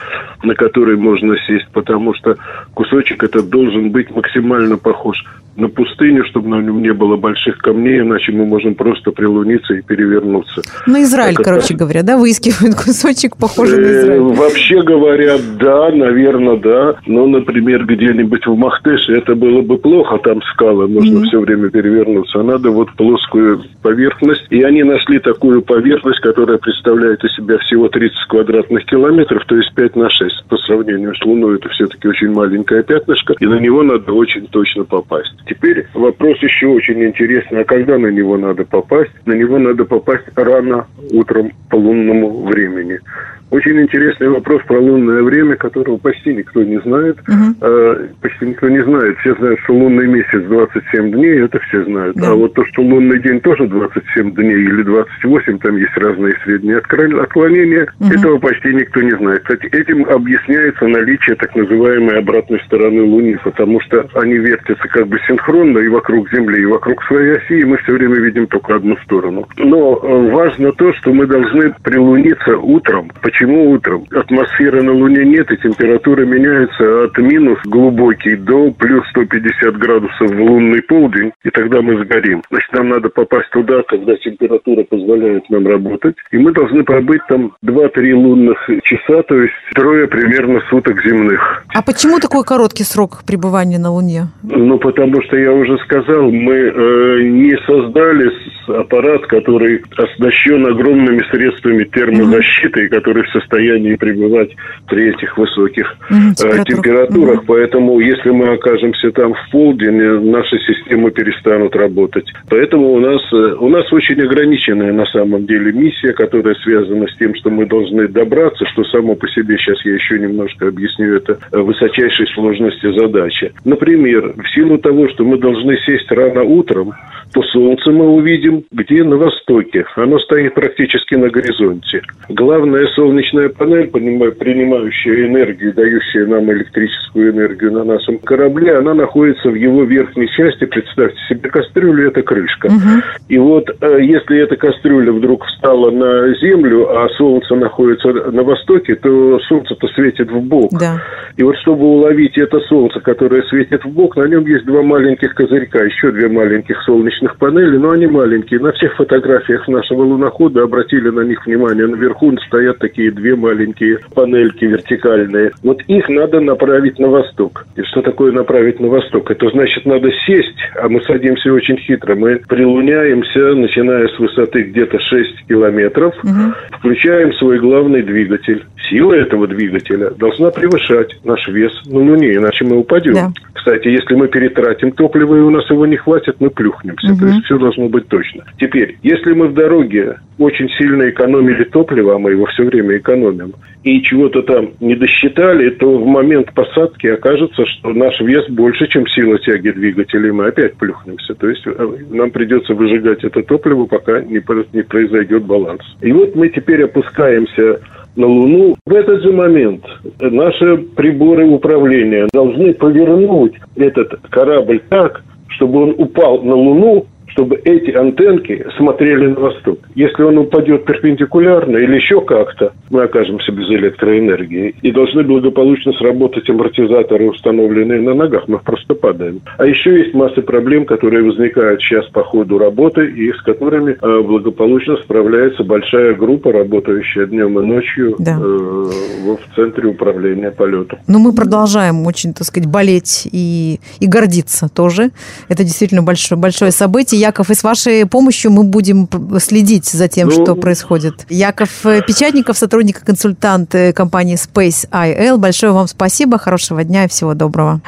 на 0.43 0.55
который 0.55 0.97
можно 0.97 1.37
сесть, 1.47 1.69
потому 1.73 2.15
что 2.15 2.37
кусочек 2.75 3.23
этот 3.23 3.49
должен 3.49 3.91
быть 3.91 4.11
максимально 4.11 4.77
похож 4.77 5.25
на 5.57 5.69
пустыню, 5.69 6.25
чтобы 6.27 6.49
на 6.49 6.61
нем 6.63 6.83
не 6.83 6.93
было 6.93 7.17
больших 7.17 7.59
камней, 7.59 8.01
иначе 8.01 8.33
мы 8.33 8.47
можем 8.47 8.75
просто 8.75 9.11
прилуниться 9.11 9.75
и 9.75 9.83
перевернуться. 9.83 10.63
На 10.87 11.03
Израиль, 11.03 11.35
Это 11.35 11.43
короче 11.43 11.69
так. 11.69 11.79
говоря, 11.79 12.03
да, 12.03 12.17
выискивают 12.17 12.75
кусочек, 12.77 13.37
похожий 13.37 13.79
на 13.79 13.87
Э, 13.87 14.01
Израиль. 14.01 14.21
Вообще 14.21 14.83
говоря, 14.83 15.37
да, 15.59 15.91
наверное, 15.91 16.57
да. 16.57 16.97
Но, 17.07 17.27
например, 17.27 17.85
где-нибудь 17.85 18.47
в 18.47 18.57
Махтеше 18.57 19.13
это 19.15 19.35
было 19.35 19.63
бы 19.63 19.79
плохо, 19.79 20.19
там 20.23 20.41
скалы, 20.53 20.89
нужно 20.89 21.23
все 21.25 21.41
время 21.41 21.69
перевернуться. 21.71 22.41
А 22.41 22.43
надо 22.43 22.71
вот 22.71 22.93
плоскую 22.97 23.63
поверхность. 23.83 24.47
И 24.51 24.63
они 24.63 24.83
нашли 24.83 25.19
такую 25.19 25.63
поверхность, 25.63 26.21
которая 26.21 26.59
представляет 26.59 27.23
из 27.25 27.35
себя 27.35 27.59
всего 27.59 27.89
30 27.89 28.17
квадратных 28.29 28.85
километров, 28.87 29.45
то 29.47 29.57
есть 29.57 29.75
5 29.75 29.97
на 29.97 30.09
6. 30.11 30.45
По 30.49 30.57
сравнению 30.59 31.15
с 31.15 31.25
Луной 31.25 31.57
это 31.57 31.69
все-таки 31.71 32.09
очень 32.09 32.33
маленькое 32.33 32.83
пятнышко, 32.83 33.35
и 33.39 33.47
на 33.47 33.59
него 33.59 33.83
надо 33.83 34.13
очень 34.13 34.47
точно 34.47 34.85
попасть. 34.85 35.35
Теперь 35.47 35.87
вопрос 35.95 36.39
еще 36.43 36.67
очень 36.67 37.03
интересный. 37.03 37.63
А 37.63 37.65
когда 37.65 37.99
на 37.99 38.09
него 38.09 38.37
надо 38.37 38.65
попасть? 38.65 39.13
На 39.27 39.33
него 39.33 39.59
надо 39.59 39.85
попасть 39.85 40.27
рано 40.37 40.87
утром 41.13 41.53
по 41.69 41.77
лунному 41.77 42.45
времени. 42.45 43.01
Очень 43.51 43.81
интересный 43.81 44.29
вопрос 44.29 44.63
про 44.67 44.79
лунное 44.79 45.23
время, 45.23 45.57
которого 45.57 45.97
почти 45.97 46.35
никто 46.35 46.63
не 46.63 46.81
знает. 46.81 47.19
Э, 47.61 48.07
почти 48.23 48.47
никто 48.47 48.69
не 48.69 48.83
знает. 48.85 49.19
Все 49.19 49.35
знают, 49.35 49.59
что 49.65 49.75
лунный 49.75 50.07
месяц 50.07 50.43
27 50.47 51.11
дней, 51.11 51.41
это 51.43 51.59
все 51.61 51.85
знают. 51.85 52.17
Да. 52.17 52.31
А 52.31 52.35
вот 52.35 52.55
то, 52.55 52.65
что 52.67 52.83
лунный 52.83 53.21
день 53.21 53.41
тоже 53.41 53.67
27 53.67 54.35
дней 54.35 54.55
или 54.55 54.83
28, 54.83 55.59
там 55.59 55.77
есть 55.77 55.97
разные 55.97 56.37
средние 56.45 56.79
отклонения, 56.79 57.89
этого 58.01 58.39
почти 58.39 58.73
никто 58.73 59.03
не 59.03 59.17
знает. 59.17 59.43
Кстати, 59.43 59.67
этим 59.75 60.05
объясняется 60.05 60.87
наличие 60.87 61.35
так 61.37 61.55
называемой 61.57 62.19
обратной 62.19 62.61
стороны 62.67 63.03
Луны, 63.03 63.37
потому 63.43 63.81
что 63.81 64.09
они 64.15 64.35
вертятся 64.35 64.87
как 64.89 65.09
бы 65.09 65.19
синхронно 65.27 65.79
и 65.79 65.89
вокруг 65.89 66.31
Земли, 66.31 66.63
и 66.63 66.67
вокруг 66.67 67.03
своей 67.05 67.33
оси, 67.33 67.61
и 67.61 67.65
мы 67.65 67.79
все 67.79 67.93
время 67.93 68.17
видим 68.17 68.47
только 68.47 68.77
одну 68.77 68.97
сторону. 68.99 69.49
Но 69.59 69.99
э, 70.01 70.31
важно 70.31 70.73
то, 70.73 70.93
что 70.95 71.13
мы 71.13 71.27
должны 71.27 71.75
прилуниться 71.83 72.57
утром. 72.57 73.11
Почему? 73.21 73.40
Почему 73.41 73.71
утром? 73.71 74.05
Атмосферы 74.11 74.83
на 74.83 74.93
Луне 74.93 75.25
нет, 75.25 75.51
и 75.51 75.57
температура 75.57 76.27
меняется 76.27 77.05
от 77.05 77.17
минус 77.17 77.59
глубокий 77.65 78.37
до 78.37 78.71
плюс 78.73 79.03
150 79.09 79.79
градусов 79.79 80.31
в 80.31 80.43
лунный 80.43 80.83
полдень, 80.83 81.33
и 81.43 81.49
тогда 81.49 81.81
мы 81.81 82.05
сгорим. 82.05 82.43
Значит, 82.51 82.71
нам 82.75 82.91
надо 82.91 83.09
попасть 83.09 83.49
туда, 83.49 83.83
когда 83.89 84.15
температура 84.17 84.85
позволяет 84.85 85.49
нам 85.49 85.67
работать, 85.67 86.17
и 86.33 86.37
мы 86.37 86.53
должны 86.53 86.85
пробыть 86.85 87.23
там 87.31 87.53
2-3 87.65 88.13
лунных 88.13 88.59
часа, 88.83 89.23
то 89.23 89.41
есть 89.41 89.55
трое 89.75 90.07
примерно 90.07 90.61
суток 90.69 91.03
земных. 91.03 91.65
А 91.75 91.83
почему 91.83 92.19
такой 92.19 92.45
короткий 92.45 92.85
срок 92.85 93.23
пребывания 93.27 93.79
на 93.79 93.91
Луне? 93.91 94.27
Ну, 94.43 94.77
потому 94.77 95.23
что 95.23 95.39
я 95.39 95.51
уже 95.51 95.79
сказал, 95.79 96.31
мы 96.31 96.57
э, 96.57 97.23
не 97.23 97.57
создали 97.65 98.31
аппарат, 98.69 99.27
который 99.27 99.83
оснащен 99.97 100.67
огромными 100.67 101.23
средствами 101.31 101.85
термозащиты, 101.85 102.87
угу. 102.87 102.95
который 102.95 103.30
состоянии 103.33 103.95
пребывать 103.97 104.51
при 104.89 105.11
этих 105.11 105.37
высоких 105.37 105.97
угу, 106.11 106.35
температурах. 106.37 106.67
температурах. 106.67 107.39
Угу. 107.39 107.47
Поэтому, 107.47 108.01
если 108.01 108.31
мы 108.31 108.49
окажемся 108.55 109.11
там 109.13 109.35
в 109.35 109.51
полдень, 109.51 110.01
э, 110.01 110.21
наши 110.21 110.59
системы 110.59 111.11
перестанут 111.11 111.75
работать. 111.77 112.27
Поэтому 112.49 112.93
у 112.93 113.01
нас, 113.01 113.23
э, 113.33 113.55
у 113.59 113.69
нас 113.69 113.93
очень 113.93 114.21
ограниченная 114.21 114.93
на 114.93 115.07
самом 115.07 115.47
деле 115.47 115.73
миссия, 115.73 116.13
которая 116.13 116.55
связана 116.57 117.07
с 117.07 117.17
тем, 117.17 117.35
что 117.35 117.51
мы 117.51 117.67
должны 117.67 118.09
добраться, 118.09 118.65
что 118.67 118.85
само 118.85 119.15
по 119.15 119.29
себе, 119.29 119.57
сейчас 119.59 119.85
я 119.85 119.95
еще 119.95 120.19
немножко 120.19 120.69
объясню 120.69 121.17
это, 121.17 121.39
высочайшей 121.53 122.27
сложности 122.35 122.93
задачи. 122.99 123.53
Например, 123.65 124.35
в 124.37 124.49
силу 124.55 124.79
того, 124.79 125.09
что 125.09 125.25
мы 125.25 125.39
должны 125.39 125.77
сесть 125.79 126.11
рано 126.11 126.43
утром, 126.43 126.93
то 127.33 127.43
солнце 127.43 127.91
мы 127.91 128.09
увидим 128.09 128.65
где? 128.73 129.05
На 129.05 129.17
востоке. 129.17 129.85
Оно 129.97 130.19
стоит 130.19 130.55
практически 130.55 131.15
на 131.15 131.29
горизонте. 131.31 132.03
Главная 132.29 132.87
солнечная 133.21 133.49
панель, 133.51 133.89
принимающая 133.89 135.27
энергию, 135.27 135.75
дающая 135.75 136.27
нам 136.27 136.51
электрическую 136.51 137.33
энергию 137.33 137.73
на 137.73 137.85
нашем 137.85 138.19
корабле, 138.19 138.77
она 138.77 138.95
находится 138.95 139.51
в 139.51 139.55
его 139.55 139.85
верхней 139.85 140.29
части. 140.29 140.65
Представьте 140.65 141.19
себе 141.29 141.49
кастрюлю, 141.49 142.09
это 142.09 142.23
крышка. 142.23 142.67
Угу. 142.67 143.03
И 143.29 143.39
вот 143.39 143.71
э, 143.81 143.99
если 144.03 144.39
эта 144.39 144.57
кастрюля 144.57 145.13
вдруг 145.13 145.45
встала 145.45 145.91
на 145.91 146.35
землю, 146.35 146.89
а 146.91 147.09
солнце 147.17 147.55
находится 147.55 148.09
на 148.09 148.43
востоке, 148.43 148.95
то 148.97 149.39
солнце-то 149.41 149.87
светит 149.89 150.31
в 150.31 150.41
бок. 150.41 150.71
Да. 150.73 151.03
И 151.37 151.43
вот 151.43 151.57
чтобы 151.59 151.85
уловить 151.85 152.37
это 152.39 152.61
солнце, 152.61 153.01
которое 153.01 153.43
светит 153.45 153.85
в 153.85 153.89
бок, 153.89 154.17
на 154.17 154.25
нем 154.25 154.47
есть 154.47 154.65
два 154.65 154.83
маленьких 154.83 155.35
козырька, 155.35 155.83
еще 155.83 156.11
две 156.13 156.29
маленьких 156.29 156.81
солнечных 156.83 157.37
панели, 157.37 157.77
но 157.77 157.91
они 157.91 158.07
маленькие. 158.07 158.61
На 158.61 158.73
всех 158.73 158.95
фотографиях 158.97 159.67
нашего 159.69 160.03
лунохода 160.03 160.63
обратили 160.63 161.11
на 161.11 161.21
них 161.21 161.45
внимание. 161.47 161.87
Наверху 161.87 162.31
стоят 162.47 162.79
такие 162.79 163.10
две 163.11 163.37
маленькие 163.37 163.99
панельки 164.15 164.65
вертикальные. 164.65 165.53
Вот 165.63 165.83
их 165.83 166.09
надо 166.09 166.41
направить 166.41 166.99
на 166.99 167.09
восток. 167.09 167.67
И 167.77 167.83
что 167.83 168.03
такое 168.03 168.33
направить 168.33 168.81
на 168.81 168.89
восток? 168.89 169.31
Это 169.31 169.49
значит, 169.51 169.85
надо 169.87 170.11
сесть, 170.27 170.59
а 170.81 170.89
мы 170.89 171.01
садимся 171.03 171.53
очень 171.53 171.79
хитро. 171.79 172.15
Мы 172.15 172.37
прилуняемся, 172.49 173.55
начиная 173.55 174.09
с 174.09 174.19
высоты 174.19 174.63
где-то 174.63 174.99
6 174.99 175.47
километров, 175.49 176.15
угу. 176.23 176.55
включаем 176.79 177.33
свой 177.35 177.59
главный 177.59 178.03
двигатель. 178.03 178.65
Сила 178.89 179.13
этого 179.13 179.47
двигателя 179.47 180.11
должна 180.11 180.51
превышать 180.51 181.17
наш 181.25 181.47
вес 181.49 181.73
на 181.87 182.01
Луне, 182.01 182.35
иначе 182.35 182.65
мы 182.65 182.79
упадем. 182.79 183.15
Да. 183.15 183.33
Кстати, 183.55 183.89
если 183.89 184.15
мы 184.15 184.29
перетратим 184.29 184.91
топливо 184.93 185.37
и 185.37 185.41
у 185.41 185.51
нас 185.51 185.69
его 185.71 185.85
не 185.87 185.97
хватит, 185.97 186.37
мы 186.41 186.51
плюхнемся. 186.51 187.13
Угу. 187.13 187.21
То 187.21 187.27
есть 187.27 187.45
все 187.45 187.59
должно 187.59 187.89
быть 187.89 188.09
точно. 188.09 188.45
Теперь, 188.59 188.99
если 189.03 189.33
мы 189.33 189.49
в 189.49 189.55
дороге 189.55 190.17
очень 190.41 190.71
сильно 190.71 191.11
экономили 191.11 191.65
топливо, 191.65 192.15
а 192.15 192.19
мы 192.19 192.31
его 192.31 192.47
все 192.47 192.65
время 192.65 192.97
экономим, 192.97 193.53
и 193.85 194.03
чего-то 194.03 194.43
там 194.43 194.71
не 194.81 194.95
досчитали, 194.95 195.69
то 195.71 195.99
в 195.99 196.07
момент 196.07 196.53
посадки 196.55 197.09
окажется, 197.09 197.67
что 197.67 197.91
наш 197.93 198.19
вес 198.21 198.49
больше, 198.49 198.89
чем 198.89 199.07
сила 199.09 199.39
тяги 199.39 199.71
двигателя, 199.71 200.29
и 200.29 200.33
мы 200.33 200.47
опять 200.47 200.77
плюхнемся. 200.77 201.35
То 201.35 201.49
есть 201.49 201.63
э, 201.67 201.87
нам 202.11 202.31
придется 202.31 202.73
выжигать 202.73 203.23
это 203.23 203.43
топливо, 203.43 203.85
пока 203.85 204.23
не 204.23 204.41
произойдет 204.41 205.45
баланс. 205.45 205.83
И 206.01 206.11
вот 206.11 206.35
мы 206.35 206.49
теперь 206.49 206.85
опускаемся 206.85 207.81
на 208.17 208.27
Луну. 208.27 208.77
В 208.87 208.95
этот 208.95 209.23
же 209.23 209.33
момент 209.33 209.85
наши 210.21 210.79
приборы 210.97 211.47
управления 211.47 212.29
должны 212.33 212.73
повернуть 212.73 213.55
этот 213.77 214.19
корабль 214.31 214.81
так, 214.89 215.23
чтобы 215.49 215.83
он 215.83 215.95
упал 215.99 216.43
на 216.43 216.55
Луну 216.55 217.07
чтобы 217.31 217.61
эти 217.65 217.91
антенки 217.91 218.67
смотрели 218.77 219.29
на 219.29 219.41
восток. 219.41 219.79
Если 219.95 220.23
он 220.23 220.39
упадет 220.39 220.85
перпендикулярно 220.85 221.77
или 221.77 221.97
еще 221.97 222.21
как-то, 222.21 222.73
мы 222.91 223.03
окажемся 223.03 223.53
без 223.53 223.69
электроэнергии. 223.69 224.75
И 224.83 224.91
должны 224.93 225.23
благополучно 225.23 225.93
сработать 225.95 226.49
амортизаторы, 226.49 227.31
установленные 227.31 228.01
на 228.01 228.15
ногах. 228.15 228.45
Мы 228.49 228.59
просто 228.59 228.95
падаем. 228.95 229.41
А 229.59 229.67
еще 229.67 229.99
есть 229.99 230.15
масса 230.15 230.43
проблем, 230.43 230.85
которые 230.85 231.23
возникают 231.23 231.81
сейчас 231.83 232.07
по 232.07 232.25
ходу 232.25 232.59
работы, 232.59 233.07
и 233.07 233.33
с 233.33 233.43
которыми 233.43 233.97
э, 234.01 234.23
благополучно 234.23 234.97
справляется 234.97 235.65
большая 235.65 236.15
группа, 236.15 236.53
работающая 236.53 237.27
днем 237.27 237.59
и 237.59 237.67
ночью 237.67 238.17
да. 238.19 238.39
э, 238.41 238.41
в 238.41 239.55
центре 239.55 239.89
управления 239.89 240.51
полетом. 240.51 240.99
Но 241.07 241.19
мы 241.19 241.33
продолжаем 241.33 242.07
очень, 242.07 242.35
так 242.35 242.47
сказать, 242.47 242.69
болеть 242.69 243.29
и, 243.31 243.79
и 244.01 244.07
гордиться 244.07 244.69
тоже. 244.69 245.11
Это 245.49 245.63
действительно 245.63 246.03
большое, 246.03 246.41
большое 246.41 246.71
событие. 246.71 247.20
Яков, 247.21 247.51
и 247.51 247.55
с 247.55 247.63
вашей 247.63 248.07
помощью 248.07 248.51
мы 248.51 248.65
будем 248.65 249.09
следить 249.39 249.87
за 249.87 250.09
тем, 250.09 250.29
ну... 250.29 250.35
что 250.35 250.55
происходит. 250.57 251.27
Яков 251.29 251.85
э, 251.85 252.03
Печатников, 252.03 252.59
сотрудник-консультант 252.59 253.75
э, 253.75 253.93
компании 253.93 254.37
Space 254.37 254.89
IL. 254.91 255.37
Большое 255.37 255.73
вам 255.73 255.87
спасибо, 255.87 256.39
хорошего 256.39 256.83
дня 256.83 257.05
и 257.05 257.09
всего 257.09 257.35
доброго. 257.35 257.81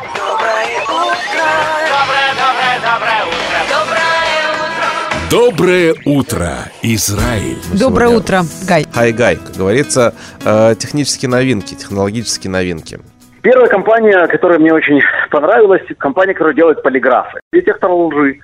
Доброе 5.31 5.95
утро, 6.05 6.51
Израиль. 6.83 7.57
Доброе 7.73 8.11
утро, 8.11 8.43
Гай. 8.69 8.85
Хай, 8.93 9.13
Гай. 9.13 9.37
Как 9.37 9.57
говорится, 9.57 10.13
э, 10.45 10.75
технические 10.79 11.31
новинки, 11.31 11.75
технологические 11.75 12.51
новинки. 12.51 13.01
Первая 13.41 13.67
компания, 13.67 14.27
которая 14.27 14.59
мне 14.59 14.75
очень 14.75 15.01
понравилась, 15.31 15.83
компания, 15.99 16.35
которая 16.35 16.55
делает 16.55 16.83
полиграфы. 16.83 17.41
Детектор 17.51 17.91
лжи. 17.91 18.41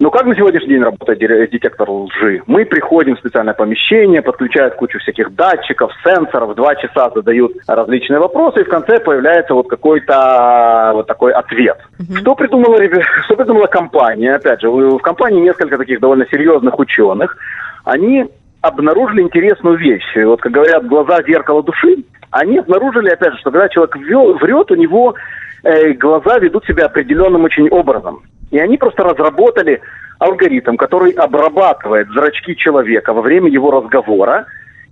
Но 0.00 0.10
как 0.10 0.26
на 0.26 0.34
сегодняшний 0.34 0.70
день 0.70 0.82
работает 0.82 1.18
детектор 1.18 1.88
лжи? 1.88 2.42
Мы 2.46 2.64
приходим 2.64 3.14
в 3.14 3.20
специальное 3.20 3.54
помещение, 3.54 4.22
подключают 4.22 4.74
кучу 4.74 4.98
всяких 4.98 5.34
датчиков, 5.34 5.92
сенсоров, 6.04 6.56
два 6.56 6.74
часа 6.74 7.10
задают 7.14 7.52
различные 7.66 8.18
вопросы, 8.18 8.60
и 8.60 8.64
в 8.64 8.68
конце 8.68 8.98
появляется 8.98 9.54
вот 9.54 9.68
какой-то 9.68 10.90
вот 10.94 11.06
такой 11.06 11.32
ответ. 11.32 11.78
Угу. 12.00 12.18
Что, 12.18 12.34
придумала, 12.34 12.76
что 13.24 13.36
придумала 13.36 13.66
компания? 13.66 14.34
Опять 14.34 14.60
же, 14.62 14.68
в 14.68 14.98
компании 14.98 15.40
несколько 15.40 15.78
таких 15.78 16.00
довольно 16.00 16.26
серьезных 16.26 16.78
ученых. 16.78 17.36
Они 17.84 18.24
обнаружили 18.62 19.22
интересную 19.22 19.76
вещь. 19.76 20.16
Вот, 20.16 20.40
как 20.40 20.52
говорят, 20.52 20.86
глаза– 20.86 21.22
зеркало 21.26 21.62
души. 21.62 21.98
Они 22.30 22.58
обнаружили, 22.58 23.10
опять 23.10 23.34
же, 23.34 23.38
что 23.38 23.52
когда 23.52 23.68
человек 23.68 23.94
врет, 23.96 24.70
у 24.70 24.74
него 24.74 25.14
э, 25.62 25.92
глаза 25.92 26.38
ведут 26.38 26.64
себя 26.64 26.86
определенным 26.86 27.44
очень 27.44 27.68
образом. 27.68 28.22
И 28.54 28.58
они 28.60 28.76
просто 28.76 29.02
разработали 29.02 29.80
алгоритм, 30.20 30.76
который 30.76 31.10
обрабатывает 31.10 32.06
зрачки 32.10 32.54
человека 32.54 33.12
во 33.12 33.20
время 33.20 33.50
его 33.50 33.72
разговора 33.72 34.46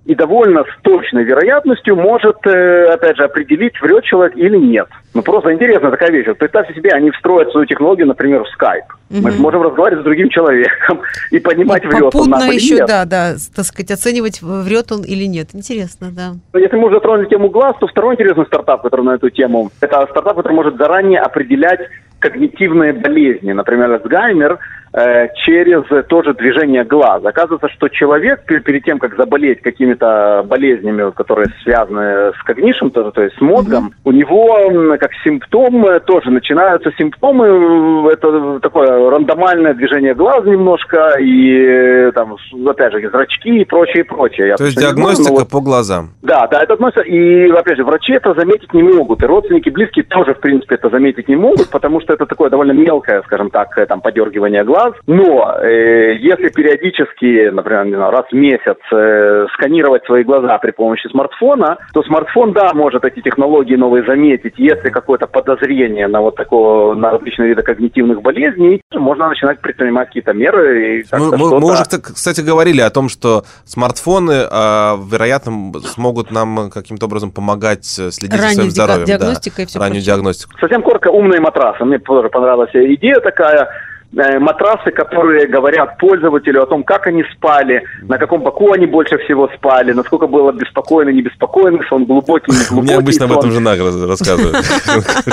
и 0.04 0.16
довольно 0.16 0.64
с 0.64 0.82
точной 0.82 1.22
вероятностью 1.22 1.94
может, 1.94 2.44
э, 2.44 2.86
опять 2.86 3.16
же, 3.16 3.22
определить, 3.22 3.80
врет 3.80 4.02
человек 4.02 4.36
или 4.36 4.56
нет. 4.56 4.88
Ну, 5.14 5.22
просто 5.22 5.52
интересная 5.52 5.92
такая 5.92 6.10
вещь. 6.10 6.26
Вот 6.26 6.38
представьте 6.38 6.74
себе, 6.74 6.90
они 6.90 7.12
встроят 7.12 7.52
свою 7.52 7.64
технологию, 7.66 8.08
например, 8.08 8.42
в 8.42 8.48
Skype. 8.60 8.90
Угу. 9.10 9.22
Мы 9.22 9.30
сможем 9.30 9.62
разговаривать 9.62 10.02
с 10.02 10.04
другим 10.04 10.28
человеком 10.28 11.02
и 11.30 11.38
понимать, 11.38 11.84
врет 11.84 12.00
Попутно 12.00 12.20
он 12.20 12.30
нам 12.30 12.50
еще, 12.50 12.66
или 12.66 12.78
нет. 12.80 12.88
да, 12.88 13.04
да, 13.04 13.34
так 13.54 13.64
сказать, 13.64 13.92
оценивать, 13.92 14.42
врет 14.42 14.90
он 14.90 15.02
или 15.02 15.26
нет. 15.26 15.50
Интересно, 15.52 16.08
да. 16.10 16.32
Если 16.58 16.74
мы 16.74 16.86
уже 16.86 16.96
затронули 16.96 17.28
тему 17.28 17.48
глаз, 17.48 17.76
то 17.78 17.86
второй 17.86 18.16
интересный 18.16 18.46
стартап, 18.46 18.82
который 18.82 19.04
на 19.04 19.14
эту 19.14 19.30
тему, 19.30 19.70
это 19.80 20.04
стартап, 20.10 20.34
который 20.34 20.54
может 20.54 20.76
заранее 20.78 21.20
определять 21.20 21.78
когнитивные 22.22 22.92
болезни, 22.92 23.52
например, 23.52 23.90
Альцгеймер, 23.90 24.58
через 24.92 26.06
тоже 26.06 26.34
движение 26.34 26.84
глаза. 26.84 27.28
Оказывается, 27.28 27.68
что 27.68 27.88
человек 27.88 28.44
перед 28.44 28.84
тем, 28.84 28.98
как 28.98 29.16
заболеть 29.16 29.62
какими-то 29.62 30.44
болезнями, 30.46 31.10
которые 31.12 31.48
связаны 31.62 32.32
с 32.32 32.42
когнишем, 32.44 32.90
то, 32.90 33.10
то 33.10 33.22
есть 33.22 33.36
с 33.36 33.40
мозгом, 33.40 33.86
mm-hmm. 33.86 34.00
у 34.04 34.12
него 34.12 34.96
как 34.98 35.10
симптом 35.24 35.84
тоже 36.06 36.30
начинаются 36.30 36.90
симптомы, 36.98 38.12
это 38.12 38.60
такое 38.60 39.10
рандомальное 39.10 39.74
движение 39.74 40.14
глаз 40.14 40.44
немножко, 40.44 41.16
и 41.18 42.10
там 42.14 42.36
опять 42.66 42.92
же, 42.92 43.08
зрачки 43.10 43.62
и 43.62 43.64
прочее, 43.64 44.04
и 44.04 44.06
прочее. 44.06 44.56
То 44.56 44.64
есть 44.64 44.76
не 44.76 44.82
знаю, 44.82 44.96
диагностика 44.96 45.32
вот- 45.32 45.50
по 45.50 45.60
глазам. 45.60 46.10
Да, 46.22 46.46
да, 46.48 46.62
это 46.62 46.74
относится, 46.74 47.02
и, 47.02 47.48
опять 47.50 47.76
же, 47.76 47.84
врачи 47.84 48.12
это 48.12 48.34
заметить 48.34 48.74
не 48.74 48.82
могут, 48.82 49.22
и 49.22 49.26
родственники, 49.26 49.70
близкие 49.70 50.04
тоже, 50.04 50.34
в 50.34 50.40
принципе, 50.40 50.74
это 50.74 50.90
заметить 50.90 51.28
не 51.28 51.36
могут, 51.36 51.70
потому 51.70 52.00
что 52.00 52.12
это 52.12 52.26
такое 52.26 52.50
довольно 52.50 52.72
мелкое, 52.72 53.22
скажем 53.22 53.50
так, 53.50 53.76
э, 53.78 53.86
там, 53.86 54.00
подергивание 54.00 54.64
глаз. 54.64 54.81
Но 55.06 55.56
э, 55.62 56.16
если 56.16 56.48
периодически, 56.48 57.48
например, 57.50 57.86
не 57.86 57.94
знаю, 57.94 58.10
раз 58.12 58.24
в 58.30 58.34
месяц 58.34 58.76
э, 58.92 59.46
сканировать 59.54 60.04
свои 60.06 60.24
глаза 60.24 60.58
при 60.58 60.70
помощи 60.72 61.08
смартфона, 61.08 61.78
то 61.92 62.02
смартфон, 62.02 62.52
да, 62.52 62.70
может 62.74 63.04
эти 63.04 63.20
технологии 63.20 63.76
новые 63.76 64.04
заметить. 64.04 64.54
Если 64.56 64.90
какое-то 64.90 65.26
подозрение 65.26 66.08
на 66.08 66.20
вот 66.20 66.36
такого, 66.36 66.94
на 66.94 67.10
различные 67.10 67.48
виды 67.50 67.62
когнитивных 67.62 68.22
болезней, 68.22 68.80
можно 68.94 69.28
начинать 69.28 69.60
предпринимать 69.60 70.08
какие-то 70.08 70.32
меры. 70.32 71.00
И 71.00 71.04
Мы, 71.12 71.36
мы- 71.36 71.60
мы 71.60 71.66
уже, 71.72 71.82
кста- 71.82 72.00
кстати, 72.14 72.40
говорили 72.40 72.80
о 72.80 72.90
том, 72.90 73.08
что 73.08 73.42
смартфоны, 73.64 74.42
а, 74.50 74.96
вероятно, 75.10 75.52
смогут 75.80 76.30
нам 76.30 76.70
каким-то 76.70 77.06
образом 77.06 77.30
помогать 77.30 77.86
э, 77.98 78.10
следить 78.10 78.36
за 78.36 78.42
Раннюю 78.42 78.54
своим 78.54 78.70
здоровьем. 78.70 79.04
диаг- 79.06 79.18
диагностика 79.20 79.62
и 79.62 79.66
всё 79.66 79.78
Раннюю 79.78 79.94
прочее. 79.94 80.06
диагностику. 80.14 80.58
Совсем 80.60 80.82
коротко, 80.82 81.08
умные 81.08 81.40
матрасы. 81.40 81.84
Мне 81.84 81.98
тоже 81.98 82.28
понравилась 82.28 82.70
идея 82.74 83.20
такая. 83.20 83.68
Э, 84.14 84.38
Матрасы, 84.38 84.90
которые 84.90 85.46
говорят 85.46 85.96
пользователю 85.96 86.62
о 86.62 86.66
том, 86.66 86.84
как 86.84 87.06
они 87.06 87.24
спали, 87.34 87.82
на 88.02 88.18
каком 88.18 88.42
боку 88.42 88.70
они 88.72 88.84
больше 88.84 89.16
всего 89.18 89.48
спали, 89.56 89.92
насколько 89.92 90.26
было 90.26 90.52
беспокойно, 90.52 91.08
не 91.08 91.22
беспокойно, 91.22 91.78
сон 91.88 92.04
глубокий, 92.04 92.52
не 92.52 92.58
глубокий. 92.68 92.88
Мне 92.88 92.96
обычно 92.96 93.24
об 93.24 93.32
этом 93.32 93.52
жена 93.52 93.74
рассказывает. 93.74 94.64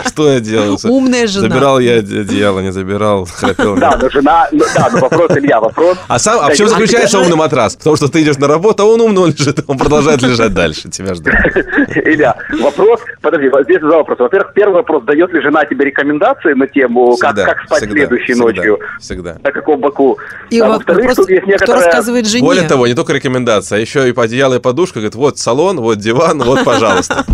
Что 0.08 0.30
я 0.32 0.40
делал? 0.40 0.78
Умная 0.86 1.28
жена. 1.28 1.50
Забирал 1.50 1.80
я 1.80 1.96
одеяло, 1.96 2.62
не 2.62 2.72
забирал, 2.72 3.26
храпел. 3.26 3.76
Да, 3.76 3.98
но 4.02 4.10
жена, 4.10 4.48
ну, 4.54 4.64
да, 4.74 4.90
но 4.94 5.00
вопрос, 5.00 5.32
Илья, 5.36 5.60
вопрос. 5.60 5.98
А, 6.08 6.18
сам, 6.18 6.40
а 6.40 6.46
в 6.46 6.48
Да, 6.50 6.56
чем 6.56 6.68
а 6.68 6.70
заключается 6.70 7.20
умный 7.20 7.36
матрас? 7.36 7.76
Потому 7.76 7.98
что 7.98 8.08
ты 8.08 8.22
идешь 8.22 8.38
на 8.38 8.48
работу, 8.48 8.84
а 8.84 8.86
он 8.86 9.02
умно 9.02 9.26
лежит, 9.26 9.60
он 9.68 9.78
продолжает 9.78 10.22
лежать 10.22 10.54
дальше, 10.54 10.90
тебя 10.90 11.16
ждать. 11.16 11.36
Илья, 11.96 12.34
вопрос, 12.62 13.02
подожди, 13.22 13.50
вот 13.50 13.66
здесь 13.66 13.82
два 13.82 13.98
вопроса. 13.98 14.24
Во-первых, 14.24 14.54
первый 14.54 14.76
вопрос, 14.76 15.04
дает 15.04 15.34
ли 15.34 15.42
жена 15.42 15.66
тебе 15.66 15.84
рекомендации 15.84 16.54
на 16.54 16.66
тему, 16.68 17.18
как, 17.18 17.36
спать 17.66 17.84
следующей 17.84 18.34
всегда, 18.34 18.69
ночью, 18.70 18.80
Всегда. 19.00 19.38
на 19.44 19.52
каком 19.52 19.80
боку. 19.80 20.18
И 20.50 20.60
А 20.60 20.66
во- 20.68 20.74
во-вторых, 20.74 21.02
вопрос, 21.02 21.18
тут 21.18 21.30
есть 21.30 21.42
кто 21.44 21.52
некоторая... 21.52 21.84
рассказывает 21.86 22.28
жене. 22.28 22.44
Более 22.46 22.68
того, 22.68 22.88
не 22.88 22.94
только 22.94 23.14
рекомендация, 23.14 23.78
а 23.78 23.80
еще 23.82 24.08
и 24.10 24.12
по 24.12 24.24
одеяло 24.24 24.56
и 24.56 24.60
подушка. 24.60 25.00
Говорит, 25.00 25.16
вот 25.16 25.38
салон, 25.38 25.80
вот 25.80 25.98
диван, 26.00 26.42
вот, 26.44 26.64
пожалуйста. 26.66 27.26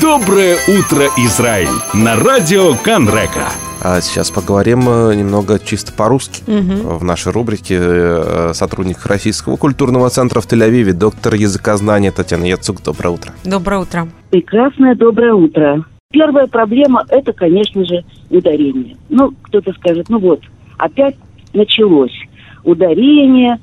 Доброе 0.00 0.56
утро, 0.68 1.06
Израиль! 1.18 1.68
На 1.94 2.16
радио 2.16 2.74
Канрека. 2.82 3.48
А 3.86 4.00
сейчас 4.00 4.30
поговорим 4.30 4.88
э, 4.88 5.14
немного 5.14 5.58
чисто 5.58 5.92
по-русски. 5.92 6.42
В 6.46 7.04
нашей 7.04 7.32
рубрике 7.32 7.78
э, 7.80 8.50
сотрудник 8.54 9.04
Российского 9.04 9.56
культурного 9.56 10.08
центра 10.10 10.40
в 10.40 10.46
Тель-Авиве, 10.46 10.92
доктор 10.92 11.34
языкознания 11.34 12.10
Татьяна 12.10 12.44
Яцук. 12.44 12.82
Доброе 12.82 13.10
утро. 13.10 13.32
Доброе 13.44 13.80
утро. 13.82 14.08
Прекрасное 14.30 14.94
доброе 14.94 15.34
утро. 15.34 15.84
Первая 16.14 16.46
проблема– 16.46 17.04
это, 17.08 17.32
конечно 17.32 17.84
же, 17.84 18.04
ударение. 18.30 18.96
Ну, 19.08 19.34
кто-то 19.42 19.72
скажет, 19.72 20.08
ну 20.08 20.20
вот, 20.20 20.40
опять 20.78 21.16
началось 21.52 22.16
ударение. 22.62 23.58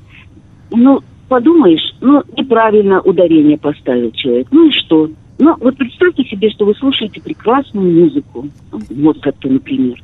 Ну, 0.70 1.00
подумаешь, 1.30 1.94
ну, 2.02 2.22
неправильно 2.36 3.00
ударение 3.00 3.56
поставил 3.56 4.10
человек. 4.10 4.48
Ну 4.50 4.68
и 4.68 4.72
что? 4.72 5.08
Ну, 5.38 5.56
вот 5.60 5.78
представьте 5.78 6.24
себе, 6.24 6.50
что 6.50 6.66
вы 6.66 6.74
слушаете 6.74 7.22
прекрасную 7.22 7.90
музыку, 7.90 8.46
вот 8.70 9.18
как-то, 9.22 9.48
например, 9.48 10.02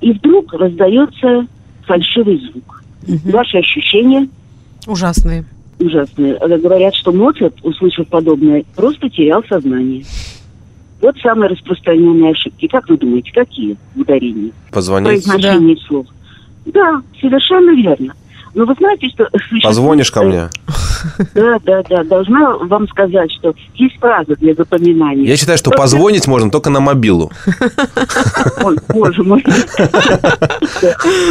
и 0.00 0.12
вдруг 0.12 0.54
раздается 0.54 1.46
фальшивый 1.82 2.38
звук. 2.50 2.82
Ваши 3.30 3.58
ощущения 3.58 4.26
Ужасные. 4.86 5.44
ужасные. 5.78 6.38
Говорят, 6.38 6.94
что 6.94 7.12
Моцарт, 7.12 7.56
услышав 7.62 8.08
подобное, 8.08 8.64
просто 8.74 9.10
терял 9.10 9.44
сознание. 9.44 10.02
Вот 11.00 11.16
самые 11.22 11.50
распространенные 11.50 12.32
ошибки. 12.32 12.68
Как 12.68 12.88
вы 12.88 12.98
думаете, 12.98 13.32
какие 13.32 13.76
в 13.94 14.00
ударении? 14.00 14.52
Позвонить. 14.70 15.24
Произношение 15.24 15.76
слов. 15.86 16.06
Да, 16.66 17.02
совершенно 17.20 17.70
верно. 17.74 18.14
Но 18.54 18.64
вы 18.64 18.74
знаете, 18.74 19.08
что... 19.08 19.28
Позвонишь 19.62 20.10
ко 20.10 20.22
мне? 20.22 20.48
Да, 21.34 21.56
да, 21.64 21.82
да. 21.88 22.04
Должна 22.04 22.58
вам 22.58 22.86
сказать, 22.88 23.32
что 23.32 23.54
есть 23.74 23.98
фраза 23.98 24.36
для 24.36 24.52
запоминания. 24.52 25.24
Я 25.24 25.38
считаю, 25.38 25.56
что 25.56 25.70
позвонить 25.70 26.26
можно 26.26 26.50
только 26.50 26.68
на 26.68 26.80
мобилу. 26.80 27.32
Ой, 28.62 28.76
боже 28.88 29.22
мой. 29.22 29.42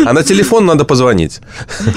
А 0.07 0.13
на 0.13 0.23
телефон 0.23 0.65
надо 0.65 0.85
позвонить. 0.85 1.41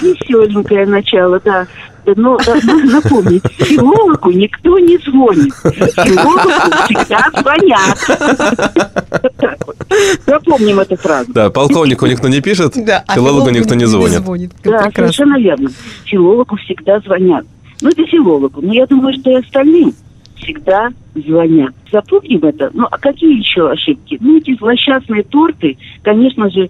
Веселенькое 0.02 0.84
начало, 0.84 1.40
да. 1.42 1.66
Но 2.04 2.36
должна 2.38 2.74
напомнить, 2.74 3.42
филологу 3.58 4.30
никто 4.30 4.78
не 4.78 4.98
звонит. 4.98 5.54
Филологу 5.54 6.48
всегда 6.86 7.30
звонят. 7.40 7.98
Запомним 10.26 10.80
эту 10.80 10.96
фразу. 10.96 11.32
Да, 11.32 11.50
полковнику 11.50 12.06
никто 12.06 12.28
не 12.28 12.40
пишет, 12.40 12.72
Да, 12.76 13.04
а 13.06 13.14
филологу 13.14 13.42
филологу 13.42 13.50
никто 13.50 13.74
не 13.74 13.86
звонит. 13.86 14.50
Да, 14.64 14.78
Прекрасно. 14.82 14.92
совершенно 14.94 15.38
верно. 15.38 15.70
Филологу 16.04 16.56
всегда 16.56 17.00
звонят. 17.00 17.44
Ну, 17.80 17.88
это 17.90 18.04
филологу. 18.06 18.60
Но 18.62 18.72
я 18.72 18.86
думаю, 18.86 19.14
что 19.18 19.30
и 19.30 19.34
остальным 19.34 19.94
всегда 20.42 20.90
звонят. 21.14 21.74
Запомним 21.90 22.40
это. 22.44 22.70
Ну, 22.72 22.86
а 22.90 22.98
какие 22.98 23.38
еще 23.38 23.70
ошибки? 23.70 24.18
Ну, 24.20 24.38
эти 24.38 24.56
злосчастные 24.56 25.22
торты, 25.22 25.76
конечно 26.02 26.50
же, 26.50 26.68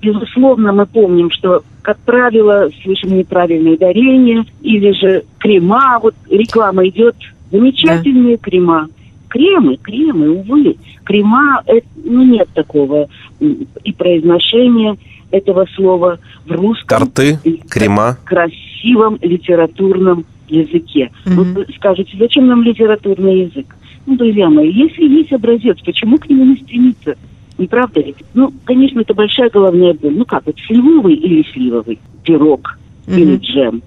безусловно, 0.00 0.72
мы 0.72 0.86
помним, 0.86 1.30
что, 1.30 1.62
как 1.82 1.98
правило, 1.98 2.68
слышим 2.82 3.16
неправильное 3.16 3.74
ударение, 3.74 4.44
или 4.62 4.92
же 4.92 5.24
крема, 5.38 5.98
вот 6.02 6.14
реклама 6.28 6.86
идет, 6.88 7.16
замечательные 7.50 8.36
крема. 8.36 8.88
Кремы, 9.28 9.78
кремы, 9.78 10.28
увы. 10.30 10.76
Крема, 11.04 11.62
это, 11.66 11.86
ну, 12.04 12.22
нет 12.22 12.48
такого 12.52 13.08
и 13.40 13.92
произношения 13.96 14.96
этого 15.30 15.66
слова 15.74 16.18
в 16.44 16.52
русском 16.52 16.98
Торты, 16.98 17.38
крема. 17.68 18.18
красивом 18.24 19.18
литературном 19.22 20.26
языке. 20.52 21.10
Вот 21.26 21.46
вы 21.48 21.66
скажете, 21.76 22.16
зачем 22.18 22.46
нам 22.46 22.62
литературный 22.62 23.42
язык? 23.42 23.74
Ну, 24.06 24.16
друзья 24.16 24.48
мои, 24.50 24.70
если 24.70 25.04
есть 25.04 25.32
образец, 25.32 25.78
почему 25.84 26.18
к 26.18 26.28
нему 26.28 26.44
не 26.44 26.56
стремиться? 26.56 27.14
Не 27.58 27.66
правда 27.66 28.00
ли? 28.00 28.14
Ну, 28.34 28.52
конечно, 28.64 29.00
это 29.00 29.14
большая 29.14 29.50
головная 29.50 29.94
боль. 29.94 30.14
Ну 30.16 30.24
как, 30.24 30.44
вот 30.46 30.56
сливовый 30.66 31.14
или 31.14 31.44
сливовый 31.52 31.98
пирог 32.24 32.78
или 33.06 33.36
джем? 33.36 33.82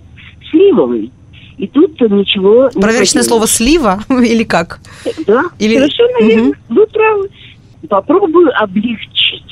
Сливовый. 0.51 1.11
И 1.57 1.67
тут 1.67 1.99
ничего 2.01 2.69
не 2.75 2.81
Проверочное 2.81 3.23
поделаешь. 3.23 3.27
слово 3.27 3.47
слива 3.47 3.99
или 4.09 4.43
как? 4.43 4.79
Да, 5.25 5.43
Или- 5.59 5.75
совершенно 5.77 6.27
верно. 6.27 6.51
Вы 6.69 6.87
правы. 6.87 7.29
Попробую 7.89 8.51
облегчить 8.61 9.43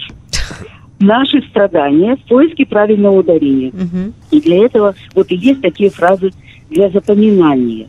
наши 0.99 1.41
страдания 1.49 2.15
в 2.15 2.27
поиске 2.27 2.65
правильного 2.65 3.19
ударения. 3.19 3.71
Мгм. 3.73 4.13
И 4.31 4.41
для 4.41 4.65
этого 4.65 4.95
вот 5.13 5.31
и 5.31 5.35
есть 5.35 5.61
такие 5.61 5.89
фразы 5.89 6.31
для 6.73 6.89
запоминания. 6.89 7.87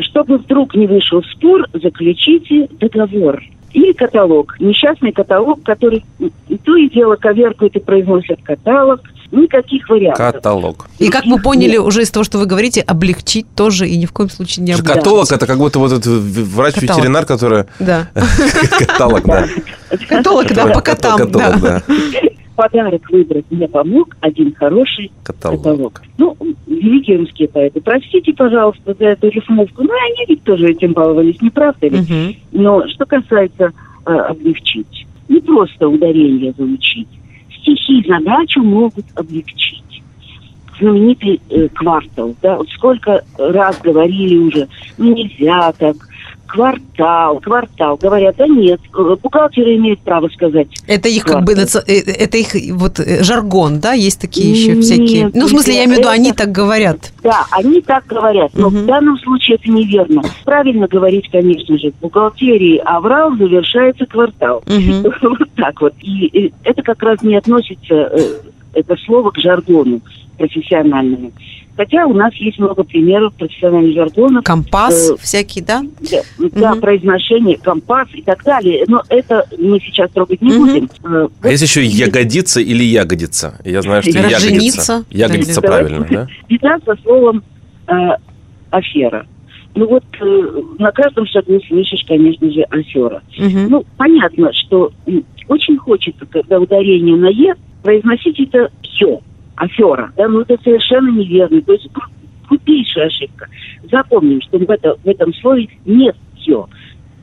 Чтобы 0.00 0.38
вдруг 0.38 0.74
не 0.74 0.86
вышел 0.86 1.22
спор, 1.22 1.66
заключите 1.72 2.68
договор. 2.80 3.42
Или 3.72 3.92
каталог. 3.92 4.56
Несчастный 4.58 5.12
каталог, 5.12 5.62
который 5.62 6.04
то 6.64 6.76
и 6.76 6.88
дело 6.88 7.16
коверкают 7.16 7.76
и 7.76 7.78
произносят 7.78 8.40
каталог. 8.42 9.00
Никаких 9.32 9.88
вариантов. 9.88 10.34
Каталог. 10.34 10.86
И 10.98 11.10
как 11.10 11.26
мы 11.26 11.40
поняли 11.40 11.76
уже 11.76 12.02
из 12.02 12.10
того, 12.10 12.24
что 12.24 12.38
вы 12.38 12.46
говорите, 12.46 12.80
облегчить 12.80 13.46
тоже 13.54 13.88
и 13.88 13.96
ни 13.96 14.06
в 14.06 14.12
коем 14.12 14.30
случае 14.30 14.64
не 14.64 14.72
облегчить. 14.72 15.02
Католог 15.02 15.30
это 15.30 15.46
как 15.46 15.58
будто 15.58 15.78
вот 15.78 15.92
этот 15.92 16.06
врач-ветеринар, 16.06 17.26
который... 17.26 17.64
Да. 17.80 18.08
Каталог, 18.78 19.24
да. 19.24 19.46
Католог, 20.08 20.54
да, 20.54 20.66
по 20.68 20.80
котам. 20.80 21.18
Каталог, 21.18 21.60
да. 21.60 21.82
Да. 22.56 22.62
Подарок 22.62 23.10
выбрать 23.10 23.44
мне 23.50 23.68
помог 23.68 24.16
один 24.20 24.54
хороший 24.54 25.10
Каталог. 25.22 25.62
каталог. 25.62 26.02
Ну, 26.18 26.36
великие 26.66 27.18
русские 27.18 27.48
поэты, 27.48 27.80
простите, 27.80 28.32
пожалуйста, 28.32 28.94
за 28.98 29.06
эту 29.06 29.28
рифмовку. 29.28 29.82
Ну, 29.82 29.90
они 29.90 30.24
ведь 30.28 30.42
тоже 30.42 30.70
этим 30.70 30.92
баловались, 30.92 31.40
не 31.40 31.50
правда 31.50 31.88
ли? 31.88 32.00
Мгм. 32.00 32.36
Но 32.52 32.86
что 32.88 33.06
касается 33.06 33.72
э, 34.06 34.10
облегчить, 34.10 35.06
не 35.28 35.40
просто 35.40 35.88
ударение 35.88 36.52
заучить. 36.56 37.08
Стихи 37.60 38.04
задачу 38.06 38.62
могут 38.62 39.04
облегчить. 39.14 39.82
Знаменитый 40.78 41.40
э, 41.48 41.68
квартал, 41.68 42.34
да, 42.42 42.56
вот 42.56 42.68
сколько 42.68 43.24
раз 43.38 43.80
говорили 43.80 44.36
уже, 44.36 44.68
ну 44.98 45.14
нельзя 45.14 45.72
так, 45.72 45.96
квартал, 46.46 47.40
квартал, 47.40 47.96
говорят, 47.96 48.36
да 48.36 48.46
нет, 48.46 48.80
э, 48.96 49.16
бухгалтеры 49.22 49.76
имеют 49.76 50.00
право 50.00 50.28
сказать. 50.28 50.68
Это 50.86 51.08
их 51.08 51.24
как 51.24 51.44
бы 51.44 51.54
Квартал. 51.54 51.82
э, 51.86 51.94
это 51.98 52.38
их 52.38 52.54
вот 52.74 53.00
э, 53.00 53.22
жаргон, 53.22 53.80
да, 53.80 53.92
есть 53.92 54.20
такие 54.20 54.50
еще 54.52 54.74
Нет, 54.74 54.84
всякие. 54.84 55.30
Ну, 55.34 55.46
в 55.46 55.50
смысле, 55.50 55.74
я 55.74 55.84
имею 55.84 55.96
в 55.96 55.98
виду, 56.00 56.08
они 56.08 56.32
так 56.32 56.52
говорят. 56.52 57.12
Да, 57.22 57.44
они 57.50 57.80
так 57.80 58.06
говорят, 58.06 58.52
но 58.54 58.70
Мгм. 58.70 58.82
в 58.82 58.86
данном 58.86 59.18
случае 59.18 59.56
это 59.56 59.70
неверно. 59.70 60.22
Правильно 60.44 60.86
говорить, 60.86 61.28
конечно 61.30 61.78
же, 61.78 61.90
в 61.92 62.00
бухгалтерии 62.00 62.80
аврал 62.84 63.36
завершается 63.36 64.06
квартал. 64.06 64.62
Мгм. 64.66 65.12
Вот 65.22 65.48
так 65.56 65.80
вот. 65.80 65.94
И, 66.02 66.52
это 66.64 66.82
как 66.82 67.02
раз 67.02 67.22
не 67.22 67.36
относится 67.36 68.10
это 68.76 68.96
слово 69.04 69.30
к 69.30 69.38
жаргону 69.38 70.00
профессиональному. 70.38 71.32
Хотя 71.76 72.06
у 72.06 72.14
нас 72.14 72.32
есть 72.34 72.58
много 72.58 72.84
примеров 72.84 73.34
профессиональных 73.34 73.94
жаргонов. 73.94 74.44
Компас 74.44 75.10
э, 75.10 75.16
всякий, 75.20 75.60
да? 75.60 75.82
Да, 76.10 76.22
угу. 76.38 76.50
да, 76.54 76.74
произношение, 76.76 77.58
компас 77.58 78.08
и 78.14 78.22
так 78.22 78.42
далее. 78.44 78.84
Но 78.88 79.02
это 79.10 79.46
мы 79.58 79.78
сейчас 79.80 80.10
трогать 80.10 80.40
не 80.40 80.54
угу. 80.54 80.66
будем. 80.66 80.90
Э, 81.04 81.28
а 81.42 81.48
есть 81.48 81.62
еще 81.62 81.84
ягодица 81.84 82.60
или 82.60 82.82
ягодица? 82.82 83.60
Я 83.62 83.82
знаю, 83.82 84.02
что 84.02 84.10
ягодица. 84.10 85.04
Ягодица 85.10 85.60
правильно, 85.60 86.06
да? 86.10 86.28
Беда 86.48 86.78
со 86.86 86.96
словом 87.02 87.42
э, 87.88 87.92
афера. 88.70 89.26
Ну 89.74 89.86
вот 89.86 90.04
э, 90.18 90.62
на 90.78 90.90
каждом 90.92 91.26
шагу 91.26 91.60
слышишь, 91.68 92.04
конечно 92.08 92.50
же, 92.50 92.62
афера. 92.70 93.22
Угу. 93.38 93.58
Ну, 93.68 93.84
понятно, 93.98 94.50
что 94.54 94.90
очень 95.48 95.76
хочется, 95.76 96.24
когда 96.24 96.58
ударение 96.58 97.16
на 97.16 97.28
«е», 97.28 97.54
произносить 97.86 98.40
это 98.40 98.68
«все» 98.82 99.20
афера. 99.54 100.10
Да, 100.16 100.26
ну 100.26 100.40
это 100.40 100.58
совершенно 100.64 101.08
неверно. 101.16 101.62
То 101.62 101.72
есть 101.72 101.88
крупнейшая 102.48 103.06
ошибка. 103.06 103.46
Запомним, 103.90 104.42
что 104.42 104.58
в, 104.58 104.68
это, 104.68 104.96
в 105.04 105.08
этом 105.08 105.32
слове 105.34 105.68
нет 105.84 106.16
все. 106.36 106.68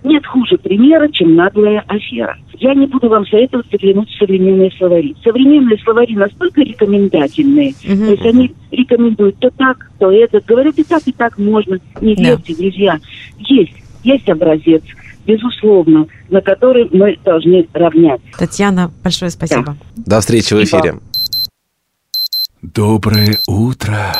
Нет 0.05 0.25
хуже 0.25 0.57
примера, 0.57 1.09
чем 1.09 1.35
наглая 1.35 1.83
афера. 1.87 2.37
Я 2.59 2.73
не 2.75 2.87
буду 2.87 3.09
вам 3.09 3.25
советовать 3.27 3.65
заглянуть 3.69 4.09
в 4.09 4.17
современные 4.17 4.71
словари. 4.77 5.15
Современные 5.21 5.77
словари 5.79 6.15
настолько 6.15 6.61
рекомендательные, 6.61 7.71
угу. 7.71 8.05
то 8.05 8.11
есть 8.11 8.25
они 8.25 8.53
рекомендуют 8.71 9.37
то 9.39 9.49
так, 9.49 9.91
то 9.99 10.11
это. 10.11 10.39
Говорят, 10.47 10.79
и 10.79 10.83
так, 10.83 11.01
и 11.05 11.11
так 11.11 11.37
можно. 11.37 11.77
Не 11.99 12.15
верьте, 12.15 12.53
да. 12.53 12.61
друзья. 12.61 12.99
Есть, 13.39 13.73
есть 14.03 14.29
образец, 14.29 14.83
безусловно, 15.25 16.07
на 16.29 16.41
который 16.41 16.89
мы 16.91 17.17
должны 17.23 17.67
равнять. 17.73 18.21
Татьяна, 18.37 18.91
большое 19.03 19.31
спасибо. 19.31 19.77
Да. 19.95 20.17
До 20.17 20.19
встречи 20.21 20.53
в 20.53 20.63
эфире. 20.63 20.99
Доброе 22.61 23.39
утро, 23.47 24.15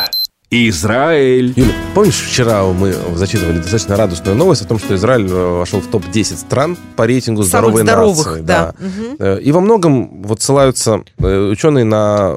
Израиль! 0.49 1.53
Юля, 1.55 1.71
помнишь, 1.95 2.19
вчера 2.19 2.63
мы 2.65 2.93
зачитывали 3.15 3.57
достаточно 3.57 3.97
радостную 3.97 4.37
новость 4.37 4.61
о 4.61 4.67
том, 4.67 4.77
что 4.77 4.93
Израиль 4.95 5.25
э, 5.27 5.57
вошел 5.59 5.79
в 5.81 5.87
топ-10 5.87 6.37
стран 6.37 6.77
по 6.95 7.07
рейтингу 7.07 7.41
здоровой 7.41 7.81
здоровых, 7.81 8.25
нации. 8.27 8.41
Да. 8.41 8.75
да. 8.77 8.85
Угу. 8.85 9.39
И 9.39 9.51
во 9.51 9.61
многом 9.61 10.21
вот 10.21 10.41
ссылаются 10.41 11.03
э, 11.17 11.49
ученые 11.49 11.85
на 11.85 12.35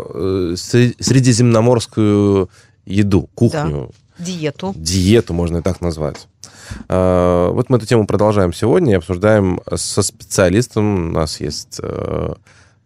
средиземноморскую 0.57 2.48
еду, 2.87 3.29
кухню. 3.35 3.90
Да. 3.90 4.06
Диету. 4.18 4.72
Диету, 4.76 5.35
можно 5.35 5.59
и 5.59 5.62
так 5.62 5.81
назвать. 5.81 6.29
Вот 6.88 7.70
мы 7.70 7.76
эту 7.76 7.87
тему 7.87 8.07
продолжаем 8.07 8.52
сегодня 8.52 8.92
и 8.92 8.96
обсуждаем 8.96 9.61
со 9.74 10.02
специалистом. 10.02 11.09
У 11.09 11.12
нас 11.12 11.40
есть 11.40 11.81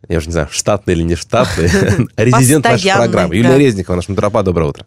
я 0.09 0.16
уже 0.16 0.27
не 0.27 0.33
знаю, 0.33 0.49
штатный 0.51 0.95
или 0.95 1.03
не 1.03 1.14
штатный, 1.14 1.66
резидент 2.16 2.64
нашей 2.64 2.93
программы. 2.93 3.37
Юлия 3.37 3.59
Резникова, 3.59 3.97
наш 3.97 4.09
натуропат, 4.09 4.45
доброе 4.45 4.71
утро 4.71 4.87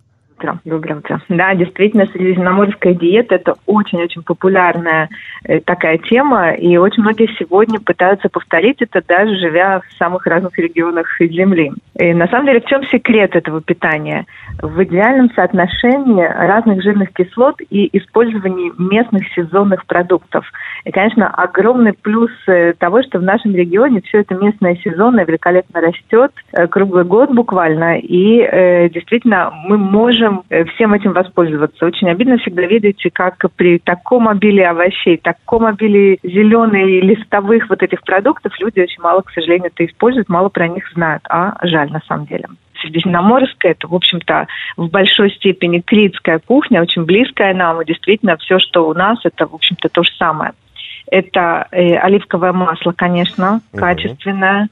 Доброе 0.65 0.97
утро. 0.97 1.21
Да, 1.29 1.53
действительно, 1.55 2.05
средиземноморская 2.07 2.93
диета– 2.93 3.35
это 3.35 3.55
очень-очень 3.65 4.23
популярная 4.23 5.09
э, 5.45 5.59
такая 5.61 5.97
тема, 5.97 6.51
и 6.51 6.77
очень 6.77 7.03
многие 7.03 7.29
сегодня 7.39 7.79
пытаются 7.79 8.29
повторить 8.29 8.81
это, 8.81 9.01
даже 9.07 9.35
живя 9.37 9.81
в 9.81 9.97
самых 9.97 10.25
разных 10.25 10.57
регионах 10.57 11.07
Земли. 11.19 11.71
И 11.99 12.13
на 12.13 12.27
самом 12.27 12.47
деле, 12.47 12.61
в 12.61 12.65
чем 12.65 12.83
секрет 12.85 13.35
этого 13.35 13.61
питания? 13.61 14.25
В 14.61 14.83
идеальном 14.83 15.31
соотношении 15.35 16.23
разных 16.23 16.81
жирных 16.81 17.13
кислот 17.13 17.61
и 17.69 17.89
использовании 17.97 18.71
местных 18.77 19.27
сезонных 19.33 19.85
продуктов. 19.85 20.45
И, 20.85 20.91
конечно, 20.91 21.27
огромный 21.27 21.93
плюс 21.93 22.31
э, 22.47 22.73
того, 22.73 23.03
что 23.03 23.19
в 23.19 23.23
нашем 23.23 23.55
регионе 23.55 24.01
все 24.01 24.21
это 24.21 24.35
местное 24.35 24.75
сезонное 24.83 25.25
великолепно 25.25 25.81
растет 25.81 26.31
э, 26.51 26.67
круглый 26.67 27.05
год 27.05 27.31
буквально, 27.31 27.99
и 27.99 28.39
э, 28.39 28.89
действительно 28.89 29.51
мы 29.67 29.77
можем 29.77 30.32
можем 30.33 30.43
э, 30.49 30.65
всем 30.65 30.93
этим 30.93 31.13
воспользоваться. 31.13 31.85
Очень 31.85 32.09
обидно 32.09 32.37
всегда 32.37 32.63
видите, 32.63 33.09
как 33.11 33.45
при 33.55 33.79
таком 33.79 34.27
обилии 34.27 34.63
овощей, 34.63 35.17
таком 35.17 35.65
обилии 35.65 36.19
зеленых 36.23 36.87
и 36.87 37.01
листовых 37.01 37.69
вот 37.69 37.83
этих 37.83 38.01
продуктов 38.03 38.53
люди 38.59 38.79
очень 38.79 39.01
мало, 39.01 39.21
к 39.21 39.31
сожалению, 39.31 39.71
это 39.73 39.85
используют, 39.85 40.29
мало 40.29 40.49
про 40.49 40.67
них 40.67 40.89
знают. 40.93 41.23
А 41.29 41.55
жаль 41.65 41.91
на 41.91 42.01
самом 42.07 42.25
деле. 42.25 42.45
Средиземноморская, 42.81 43.73
это, 43.73 43.87
в 43.87 43.95
общем-то, 43.95 44.47
в 44.75 44.89
большой 44.89 45.31
степени 45.31 45.79
критская 45.79 46.39
кухня, 46.39 46.81
очень 46.81 47.05
близкая 47.05 47.53
нам, 47.53 47.81
и 47.81 47.85
действительно 47.85 48.35
все, 48.37 48.59
что 48.59 48.87
у 48.87 48.93
нас, 48.93 49.19
это, 49.23 49.47
в 49.47 49.55
общем-то, 49.55 49.89
то 49.89 50.03
же 50.03 50.11
самое. 50.17 50.51
Это 51.09 51.67
э, 51.71 51.95
оливковое 51.95 52.53
масло, 52.53 52.91
конечно, 52.91 53.61
uh-huh. 53.73 53.79
качественное 53.79 54.69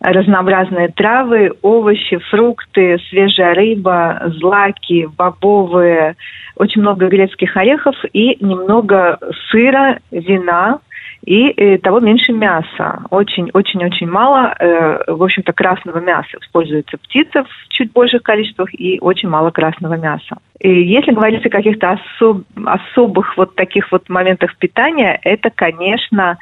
разнообразные 0.00 0.88
травы, 0.88 1.52
овощи, 1.62 2.18
фрукты, 2.30 2.98
свежая 3.08 3.54
рыба, 3.54 4.32
злаки, 4.38 5.08
бобовые, 5.16 6.16
очень 6.56 6.82
много 6.82 7.08
грецких 7.08 7.56
орехов 7.56 7.96
и 8.12 8.36
немного 8.44 9.18
сыра, 9.50 9.98
вина 10.10 10.80
и 11.24 11.48
э, 11.48 11.78
того 11.78 12.00
меньше 12.00 12.32
мяса. 12.32 13.02
Очень-очень-очень 13.10 14.06
мало, 14.06 14.54
э, 14.58 15.12
в 15.12 15.22
общем-то, 15.22 15.52
красного 15.52 15.98
мяса. 15.98 16.36
Используется 16.40 16.98
птица 16.98 17.44
в 17.44 17.68
чуть 17.70 17.92
больших 17.92 18.22
количествах 18.22 18.68
и 18.74 18.98
очень 19.00 19.28
мало 19.28 19.50
красного 19.50 19.94
мяса. 19.94 20.36
И 20.60 20.70
если 20.70 21.12
говорить 21.12 21.44
о 21.46 21.50
каких-то 21.50 21.92
особ, 21.92 22.42
особых 22.64 23.36
вот 23.36 23.54
таких 23.54 23.90
вот 23.90 24.08
моментах 24.08 24.56
питания, 24.56 25.18
это, 25.22 25.50
конечно, 25.50 26.36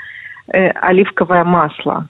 э, 0.53 0.71
оливковое 0.71 1.45
масло. 1.45 2.09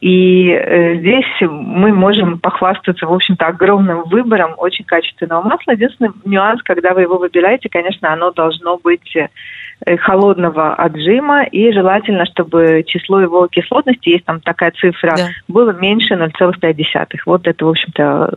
И 0.00 0.50
э, 0.50 0.98
здесь 0.98 1.26
мы 1.40 1.92
можем 1.92 2.38
похвастаться, 2.38 3.06
в 3.06 3.12
общем-то, 3.12 3.46
огромным 3.46 4.04
выбором 4.04 4.54
очень 4.56 4.84
качественного 4.84 5.42
масла. 5.42 5.72
Единственный 5.72 6.12
нюанс, 6.24 6.62
когда 6.62 6.94
вы 6.94 7.02
его 7.02 7.18
выбираете, 7.18 7.68
конечно, 7.68 8.12
оно 8.12 8.30
должно 8.30 8.78
быть 8.78 9.16
э, 9.16 9.96
холодного 9.96 10.74
отжима, 10.74 11.44
и 11.44 11.72
желательно, 11.72 12.26
чтобы 12.26 12.84
число 12.86 13.20
его 13.20 13.48
кислотности, 13.48 14.10
есть 14.10 14.24
там 14.24 14.40
такая 14.40 14.70
цифра, 14.72 15.14
да. 15.16 15.28
было 15.48 15.72
меньше 15.72 16.14
0,5. 16.14 17.06
Вот 17.26 17.46
это, 17.48 17.64
в 17.64 17.68
общем-то, 17.68 18.34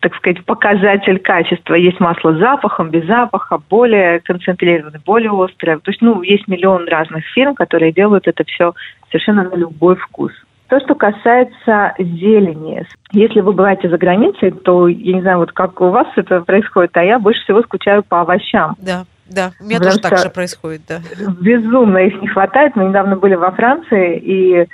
так 0.00 0.14
сказать, 0.16 0.44
показатель 0.44 1.18
качества. 1.18 1.74
Есть 1.74 2.00
масло 2.00 2.34
с 2.34 2.38
запахом, 2.38 2.90
без 2.90 3.06
запаха, 3.06 3.58
более 3.70 4.20
концентрированное, 4.20 5.00
более 5.04 5.30
острое. 5.32 5.78
То 5.78 5.90
есть, 5.90 6.02
ну, 6.02 6.22
есть 6.22 6.46
миллион 6.48 6.86
разных 6.88 7.24
фирм, 7.34 7.54
которые 7.54 7.92
делают 7.92 8.28
это 8.28 8.44
все 8.44 8.74
совершенно 9.10 9.44
на 9.44 9.54
любой 9.54 9.96
вкус. 9.96 10.32
То, 10.68 10.80
что 10.80 10.94
касается 10.94 11.94
зелени. 11.98 12.84
Если 13.12 13.40
вы 13.40 13.52
бываете 13.52 13.88
за 13.88 13.96
границей, 13.96 14.50
то, 14.50 14.88
я 14.88 15.14
не 15.14 15.20
знаю, 15.20 15.38
вот 15.38 15.52
как 15.52 15.80
у 15.80 15.88
вас 15.90 16.08
это 16.16 16.40
происходит, 16.40 16.96
а 16.96 17.04
я 17.04 17.18
больше 17.18 17.42
всего 17.44 17.62
скучаю 17.62 18.02
по 18.02 18.20
овощам. 18.20 18.74
Да, 18.78 19.04
да, 19.26 19.52
у 19.60 19.64
меня 19.64 19.78
Потому 19.78 19.96
тоже 19.96 20.00
так 20.00 20.18
же 20.18 20.30
происходит, 20.30 20.82
да. 20.88 21.00
Безумно 21.40 21.98
их 21.98 22.20
не 22.20 22.28
хватает. 22.28 22.76
Мы 22.76 22.86
недавно 22.86 23.16
были 23.16 23.34
во 23.34 23.50
Франции, 23.52 24.18
и 24.18 24.66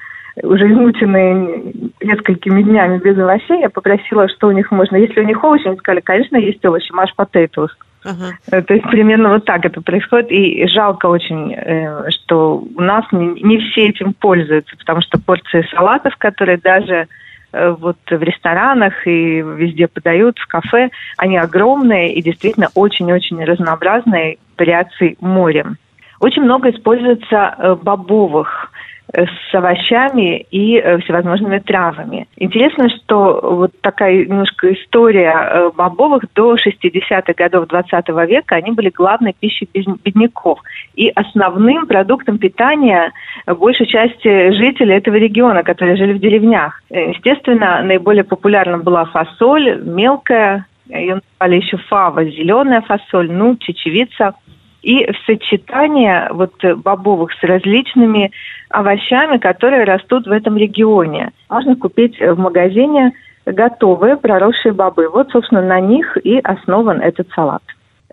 уже 0.42 0.70
измученные 0.72 1.72
несколькими 2.00 2.62
днями 2.62 2.98
без 2.98 3.18
овощей, 3.18 3.60
я 3.60 3.70
попросила, 3.70 4.28
что 4.28 4.48
у 4.48 4.52
них 4.52 4.70
можно. 4.70 4.96
Если 4.96 5.20
у 5.20 5.24
них 5.24 5.42
овощи, 5.42 5.66
они 5.66 5.76
сказали, 5.76 6.00
конечно, 6.00 6.36
есть 6.36 6.64
овощи, 6.64 6.92
маш 6.92 7.12
potatoes. 7.16 7.70
Uh-huh. 8.04 8.62
То 8.62 8.74
есть 8.74 8.88
примерно 8.88 9.30
вот 9.30 9.44
так 9.44 9.64
это 9.64 9.82
происходит. 9.82 10.30
И 10.30 10.66
жалко 10.68 11.06
очень, 11.06 11.52
э, 11.52 12.10
что 12.10 12.64
у 12.74 12.80
нас 12.80 13.04
не 13.12 13.58
все 13.58 13.88
этим 13.88 14.14
пользуются, 14.14 14.76
потому 14.76 15.02
что 15.02 15.18
порции 15.18 15.66
салатов, 15.74 16.16
которые 16.16 16.56
даже 16.56 17.08
э, 17.52 17.70
вот 17.78 17.98
в 18.08 18.22
ресторанах 18.22 19.06
и 19.06 19.42
везде 19.42 19.86
подают, 19.86 20.38
в 20.38 20.46
кафе, 20.46 20.90
они 21.18 21.36
огромные 21.36 22.14
и 22.14 22.22
действительно 22.22 22.68
очень-очень 22.74 23.44
разнообразные 23.44 24.38
вариации 24.56 25.16
морем. 25.20 25.76
Очень 26.20 26.42
много 26.42 26.70
используется 26.70 27.78
бобовых 27.82 28.70
Э, 28.70 28.89
с 29.12 29.54
овощами 29.54 30.46
и 30.50 30.76
э, 30.76 30.98
всевозможными 30.98 31.58
травами. 31.58 32.28
Интересно, 32.36 32.88
что 32.88 33.40
вот 33.42 33.72
такая 33.80 34.24
немножко 34.24 34.72
история 34.72 35.32
э, 35.34 35.70
бобовых 35.74 36.24
до 36.34 36.54
60-х 36.54 37.32
годов 37.34 37.68
20 37.68 38.08
века, 38.28 38.56
они 38.56 38.72
были 38.72 38.90
главной 38.90 39.34
пищей 39.38 39.68
бедняков 39.72 40.60
и 40.94 41.08
основным 41.08 41.86
продуктом 41.86 42.38
питания 42.38 43.12
большей 43.46 43.86
части 43.86 44.52
жителей 44.52 44.96
этого 44.96 45.16
региона, 45.16 45.62
которые 45.62 45.96
жили 45.96 46.12
в 46.12 46.20
деревнях. 46.20 46.82
Естественно, 46.90 47.82
наиболее 47.82 48.24
популярна 48.24 48.78
была 48.78 49.06
фасоль, 49.06 49.80
мелкая, 49.82 50.66
ее 50.88 51.20
называли 51.40 51.60
еще 51.60 51.76
фава, 51.76 52.24
зеленая 52.24 52.80
фасоль, 52.82 53.30
ну, 53.30 53.56
чечевица– 53.56 54.34
и 54.82 55.10
в 55.12 55.16
сочетание 55.26 56.28
вот 56.30 56.52
бобовых 56.62 57.32
с 57.32 57.42
различными 57.42 58.32
овощами, 58.68 59.38
которые 59.38 59.84
растут 59.84 60.26
в 60.26 60.32
этом 60.32 60.56
регионе. 60.56 61.30
Можно 61.48 61.76
купить 61.76 62.18
в 62.20 62.38
магазине 62.38 63.12
готовые 63.46 64.16
проросшие 64.16 64.72
бобы. 64.72 65.08
Вот, 65.08 65.30
собственно, 65.30 65.62
на 65.62 65.80
них 65.80 66.16
и 66.22 66.38
основан 66.38 67.00
этот 67.00 67.28
салат. 67.34 67.62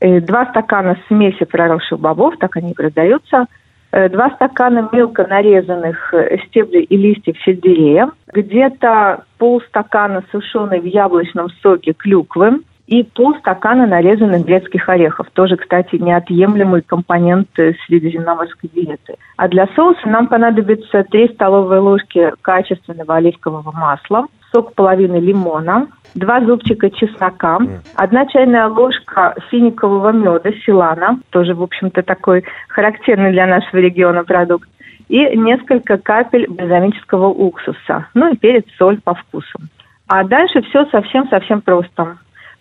И 0.01 0.19
два 0.19 0.45
стакана 0.47 0.97
смеси 1.07 1.45
проросших 1.45 1.99
бобов, 1.99 2.37
так 2.37 2.55
они 2.57 2.73
продаются, 2.73 3.45
э, 3.91 4.09
два 4.09 4.29
стакана 4.31 4.89
мелко 4.91 5.25
нарезанных 5.27 6.13
э, 6.13 6.37
стеблей 6.47 6.83
и 6.83 6.97
листьев 6.97 7.35
сельдерея, 7.43 8.11
где-то 8.31 9.23
полстакана 9.37 10.23
сушеной 10.31 10.81
в 10.81 10.85
яблочном 10.85 11.49
соке 11.61 11.93
клюквы, 11.93 12.59
и 12.87 13.03
полстакана 13.03 13.85
нарезанных 13.85 14.45
грецких 14.45 14.87
орехов. 14.89 15.27
Тоже, 15.33 15.57
кстати, 15.57 15.97
неотъемлемый 15.97 16.81
компонент 16.81 17.49
средиземноморской 17.55 18.69
диеты. 18.73 19.15
А 19.35 19.47
для 19.47 19.67
соуса 19.75 20.07
нам 20.07 20.27
понадобится 20.27 21.03
3 21.03 21.33
столовые 21.33 21.81
ложки 21.81 22.31
качественного 22.41 23.17
оливкового 23.17 23.71
масла, 23.71 24.27
сок 24.51 24.73
половины 24.73 25.17
лимона, 25.17 25.87
два 26.15 26.39
зубчика 26.41 26.89
чеснока, 26.89 27.59
одна 27.95 28.25
чайная 28.27 28.67
ложка 28.67 29.35
финикового 29.51 30.11
меда, 30.11 30.51
силана, 30.65 31.19
тоже, 31.29 31.53
в 31.53 31.61
общем-то, 31.61 32.01
такой 32.03 32.45
характерный 32.69 33.31
для 33.31 33.45
нашего 33.45 33.81
региона 33.81 34.23
продукт, 34.23 34.69
и 35.09 35.37
несколько 35.37 35.97
капель 35.97 36.47
бальзамического 36.49 37.27
уксуса, 37.27 38.07
ну 38.13 38.31
и 38.31 38.37
перец, 38.37 38.65
соль 38.77 38.99
по 39.01 39.13
вкусу. 39.13 39.59
А 40.07 40.23
дальше 40.23 40.61
все 40.61 40.85
совсем-совсем 40.85 41.61
просто. 41.61 42.17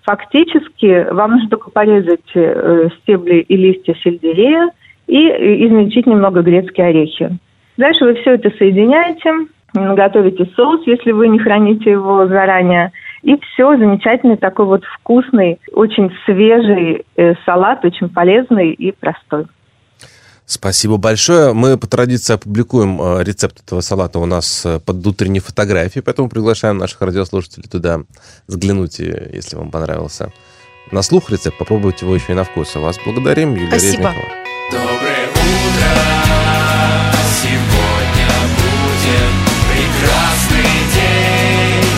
Фактически 0.07 1.13
вам 1.13 1.33
нужно 1.33 1.49
только 1.51 1.71
порезать 1.71 2.31
э, 2.35 2.89
стебли 3.01 3.41
и 3.41 3.57
листья 3.57 3.95
сельдерея 4.05 4.71
и 5.09 5.19
измельчить 5.67 6.07
немного 6.07 6.43
грецкие 6.43 6.87
орехи. 6.87 7.39
Дальше 7.77 8.05
вы 8.05 8.15
все 8.15 8.35
это 8.35 8.51
соединяете, 8.57 9.33
готовите 9.75 10.47
соус, 10.55 10.87
если 10.87 11.11
вы 11.11 11.27
не 11.27 11.41
храните 11.41 11.91
его 11.91 12.25
заранее, 12.29 12.93
и 13.23 13.37
все, 13.41 13.77
замечательный 13.77 14.37
такой 14.37 14.67
вот 14.67 14.85
вкусный, 14.85 15.59
очень 15.73 16.13
свежий 16.25 17.05
э, 17.17 17.35
салат, 17.45 17.85
очень 17.85 18.09
полезный 18.09 18.71
и 18.71 18.93
простой. 18.93 19.47
Спасибо 20.47 20.97
большое. 20.97 21.53
Мы 21.53 21.77
по 21.77 21.89
традиции 21.89 22.35
опубликуем 22.35 23.03
э, 23.03 23.25
рецепт 23.25 23.61
этого 23.65 23.81
салата 23.81 24.21
у 24.21 24.27
нас 24.27 24.65
э, 24.65 24.79
под 24.79 25.05
утренней 25.05 25.41
фотографией, 25.41 26.03
поэтому 26.03 26.29
приглашаем 26.29 26.79
наших 26.79 27.01
радиослушателей 27.01 27.69
туда 27.69 28.03
взглянуть, 28.47 29.01
если 29.01 29.57
вам 29.57 29.73
понравился. 29.73 30.33
На 30.93 31.03
слух 31.03 31.31
рецепт, 31.31 31.59
попробуйте 31.59 32.07
его 32.07 32.15
еще 32.15 32.31
и 32.31 32.37
на 32.37 32.45
вкус. 32.45 32.77
А 32.77 32.79
вас 32.79 32.97
благодарим, 33.05 33.57
Юлия 33.57 33.71
Спасибо. 33.71 33.91
Резникова. 33.91 34.15
Доброе 34.71 35.27
утро, 35.33 35.91
сегодня 37.43 38.29
будет 38.55 39.33
прекрасный 39.69 40.77
день. 40.95 41.91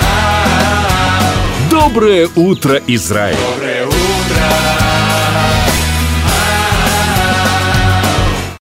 А-а-а. 0.00 1.70
Доброе 1.70 2.28
утро, 2.36 2.80
Израиль! 2.86 3.55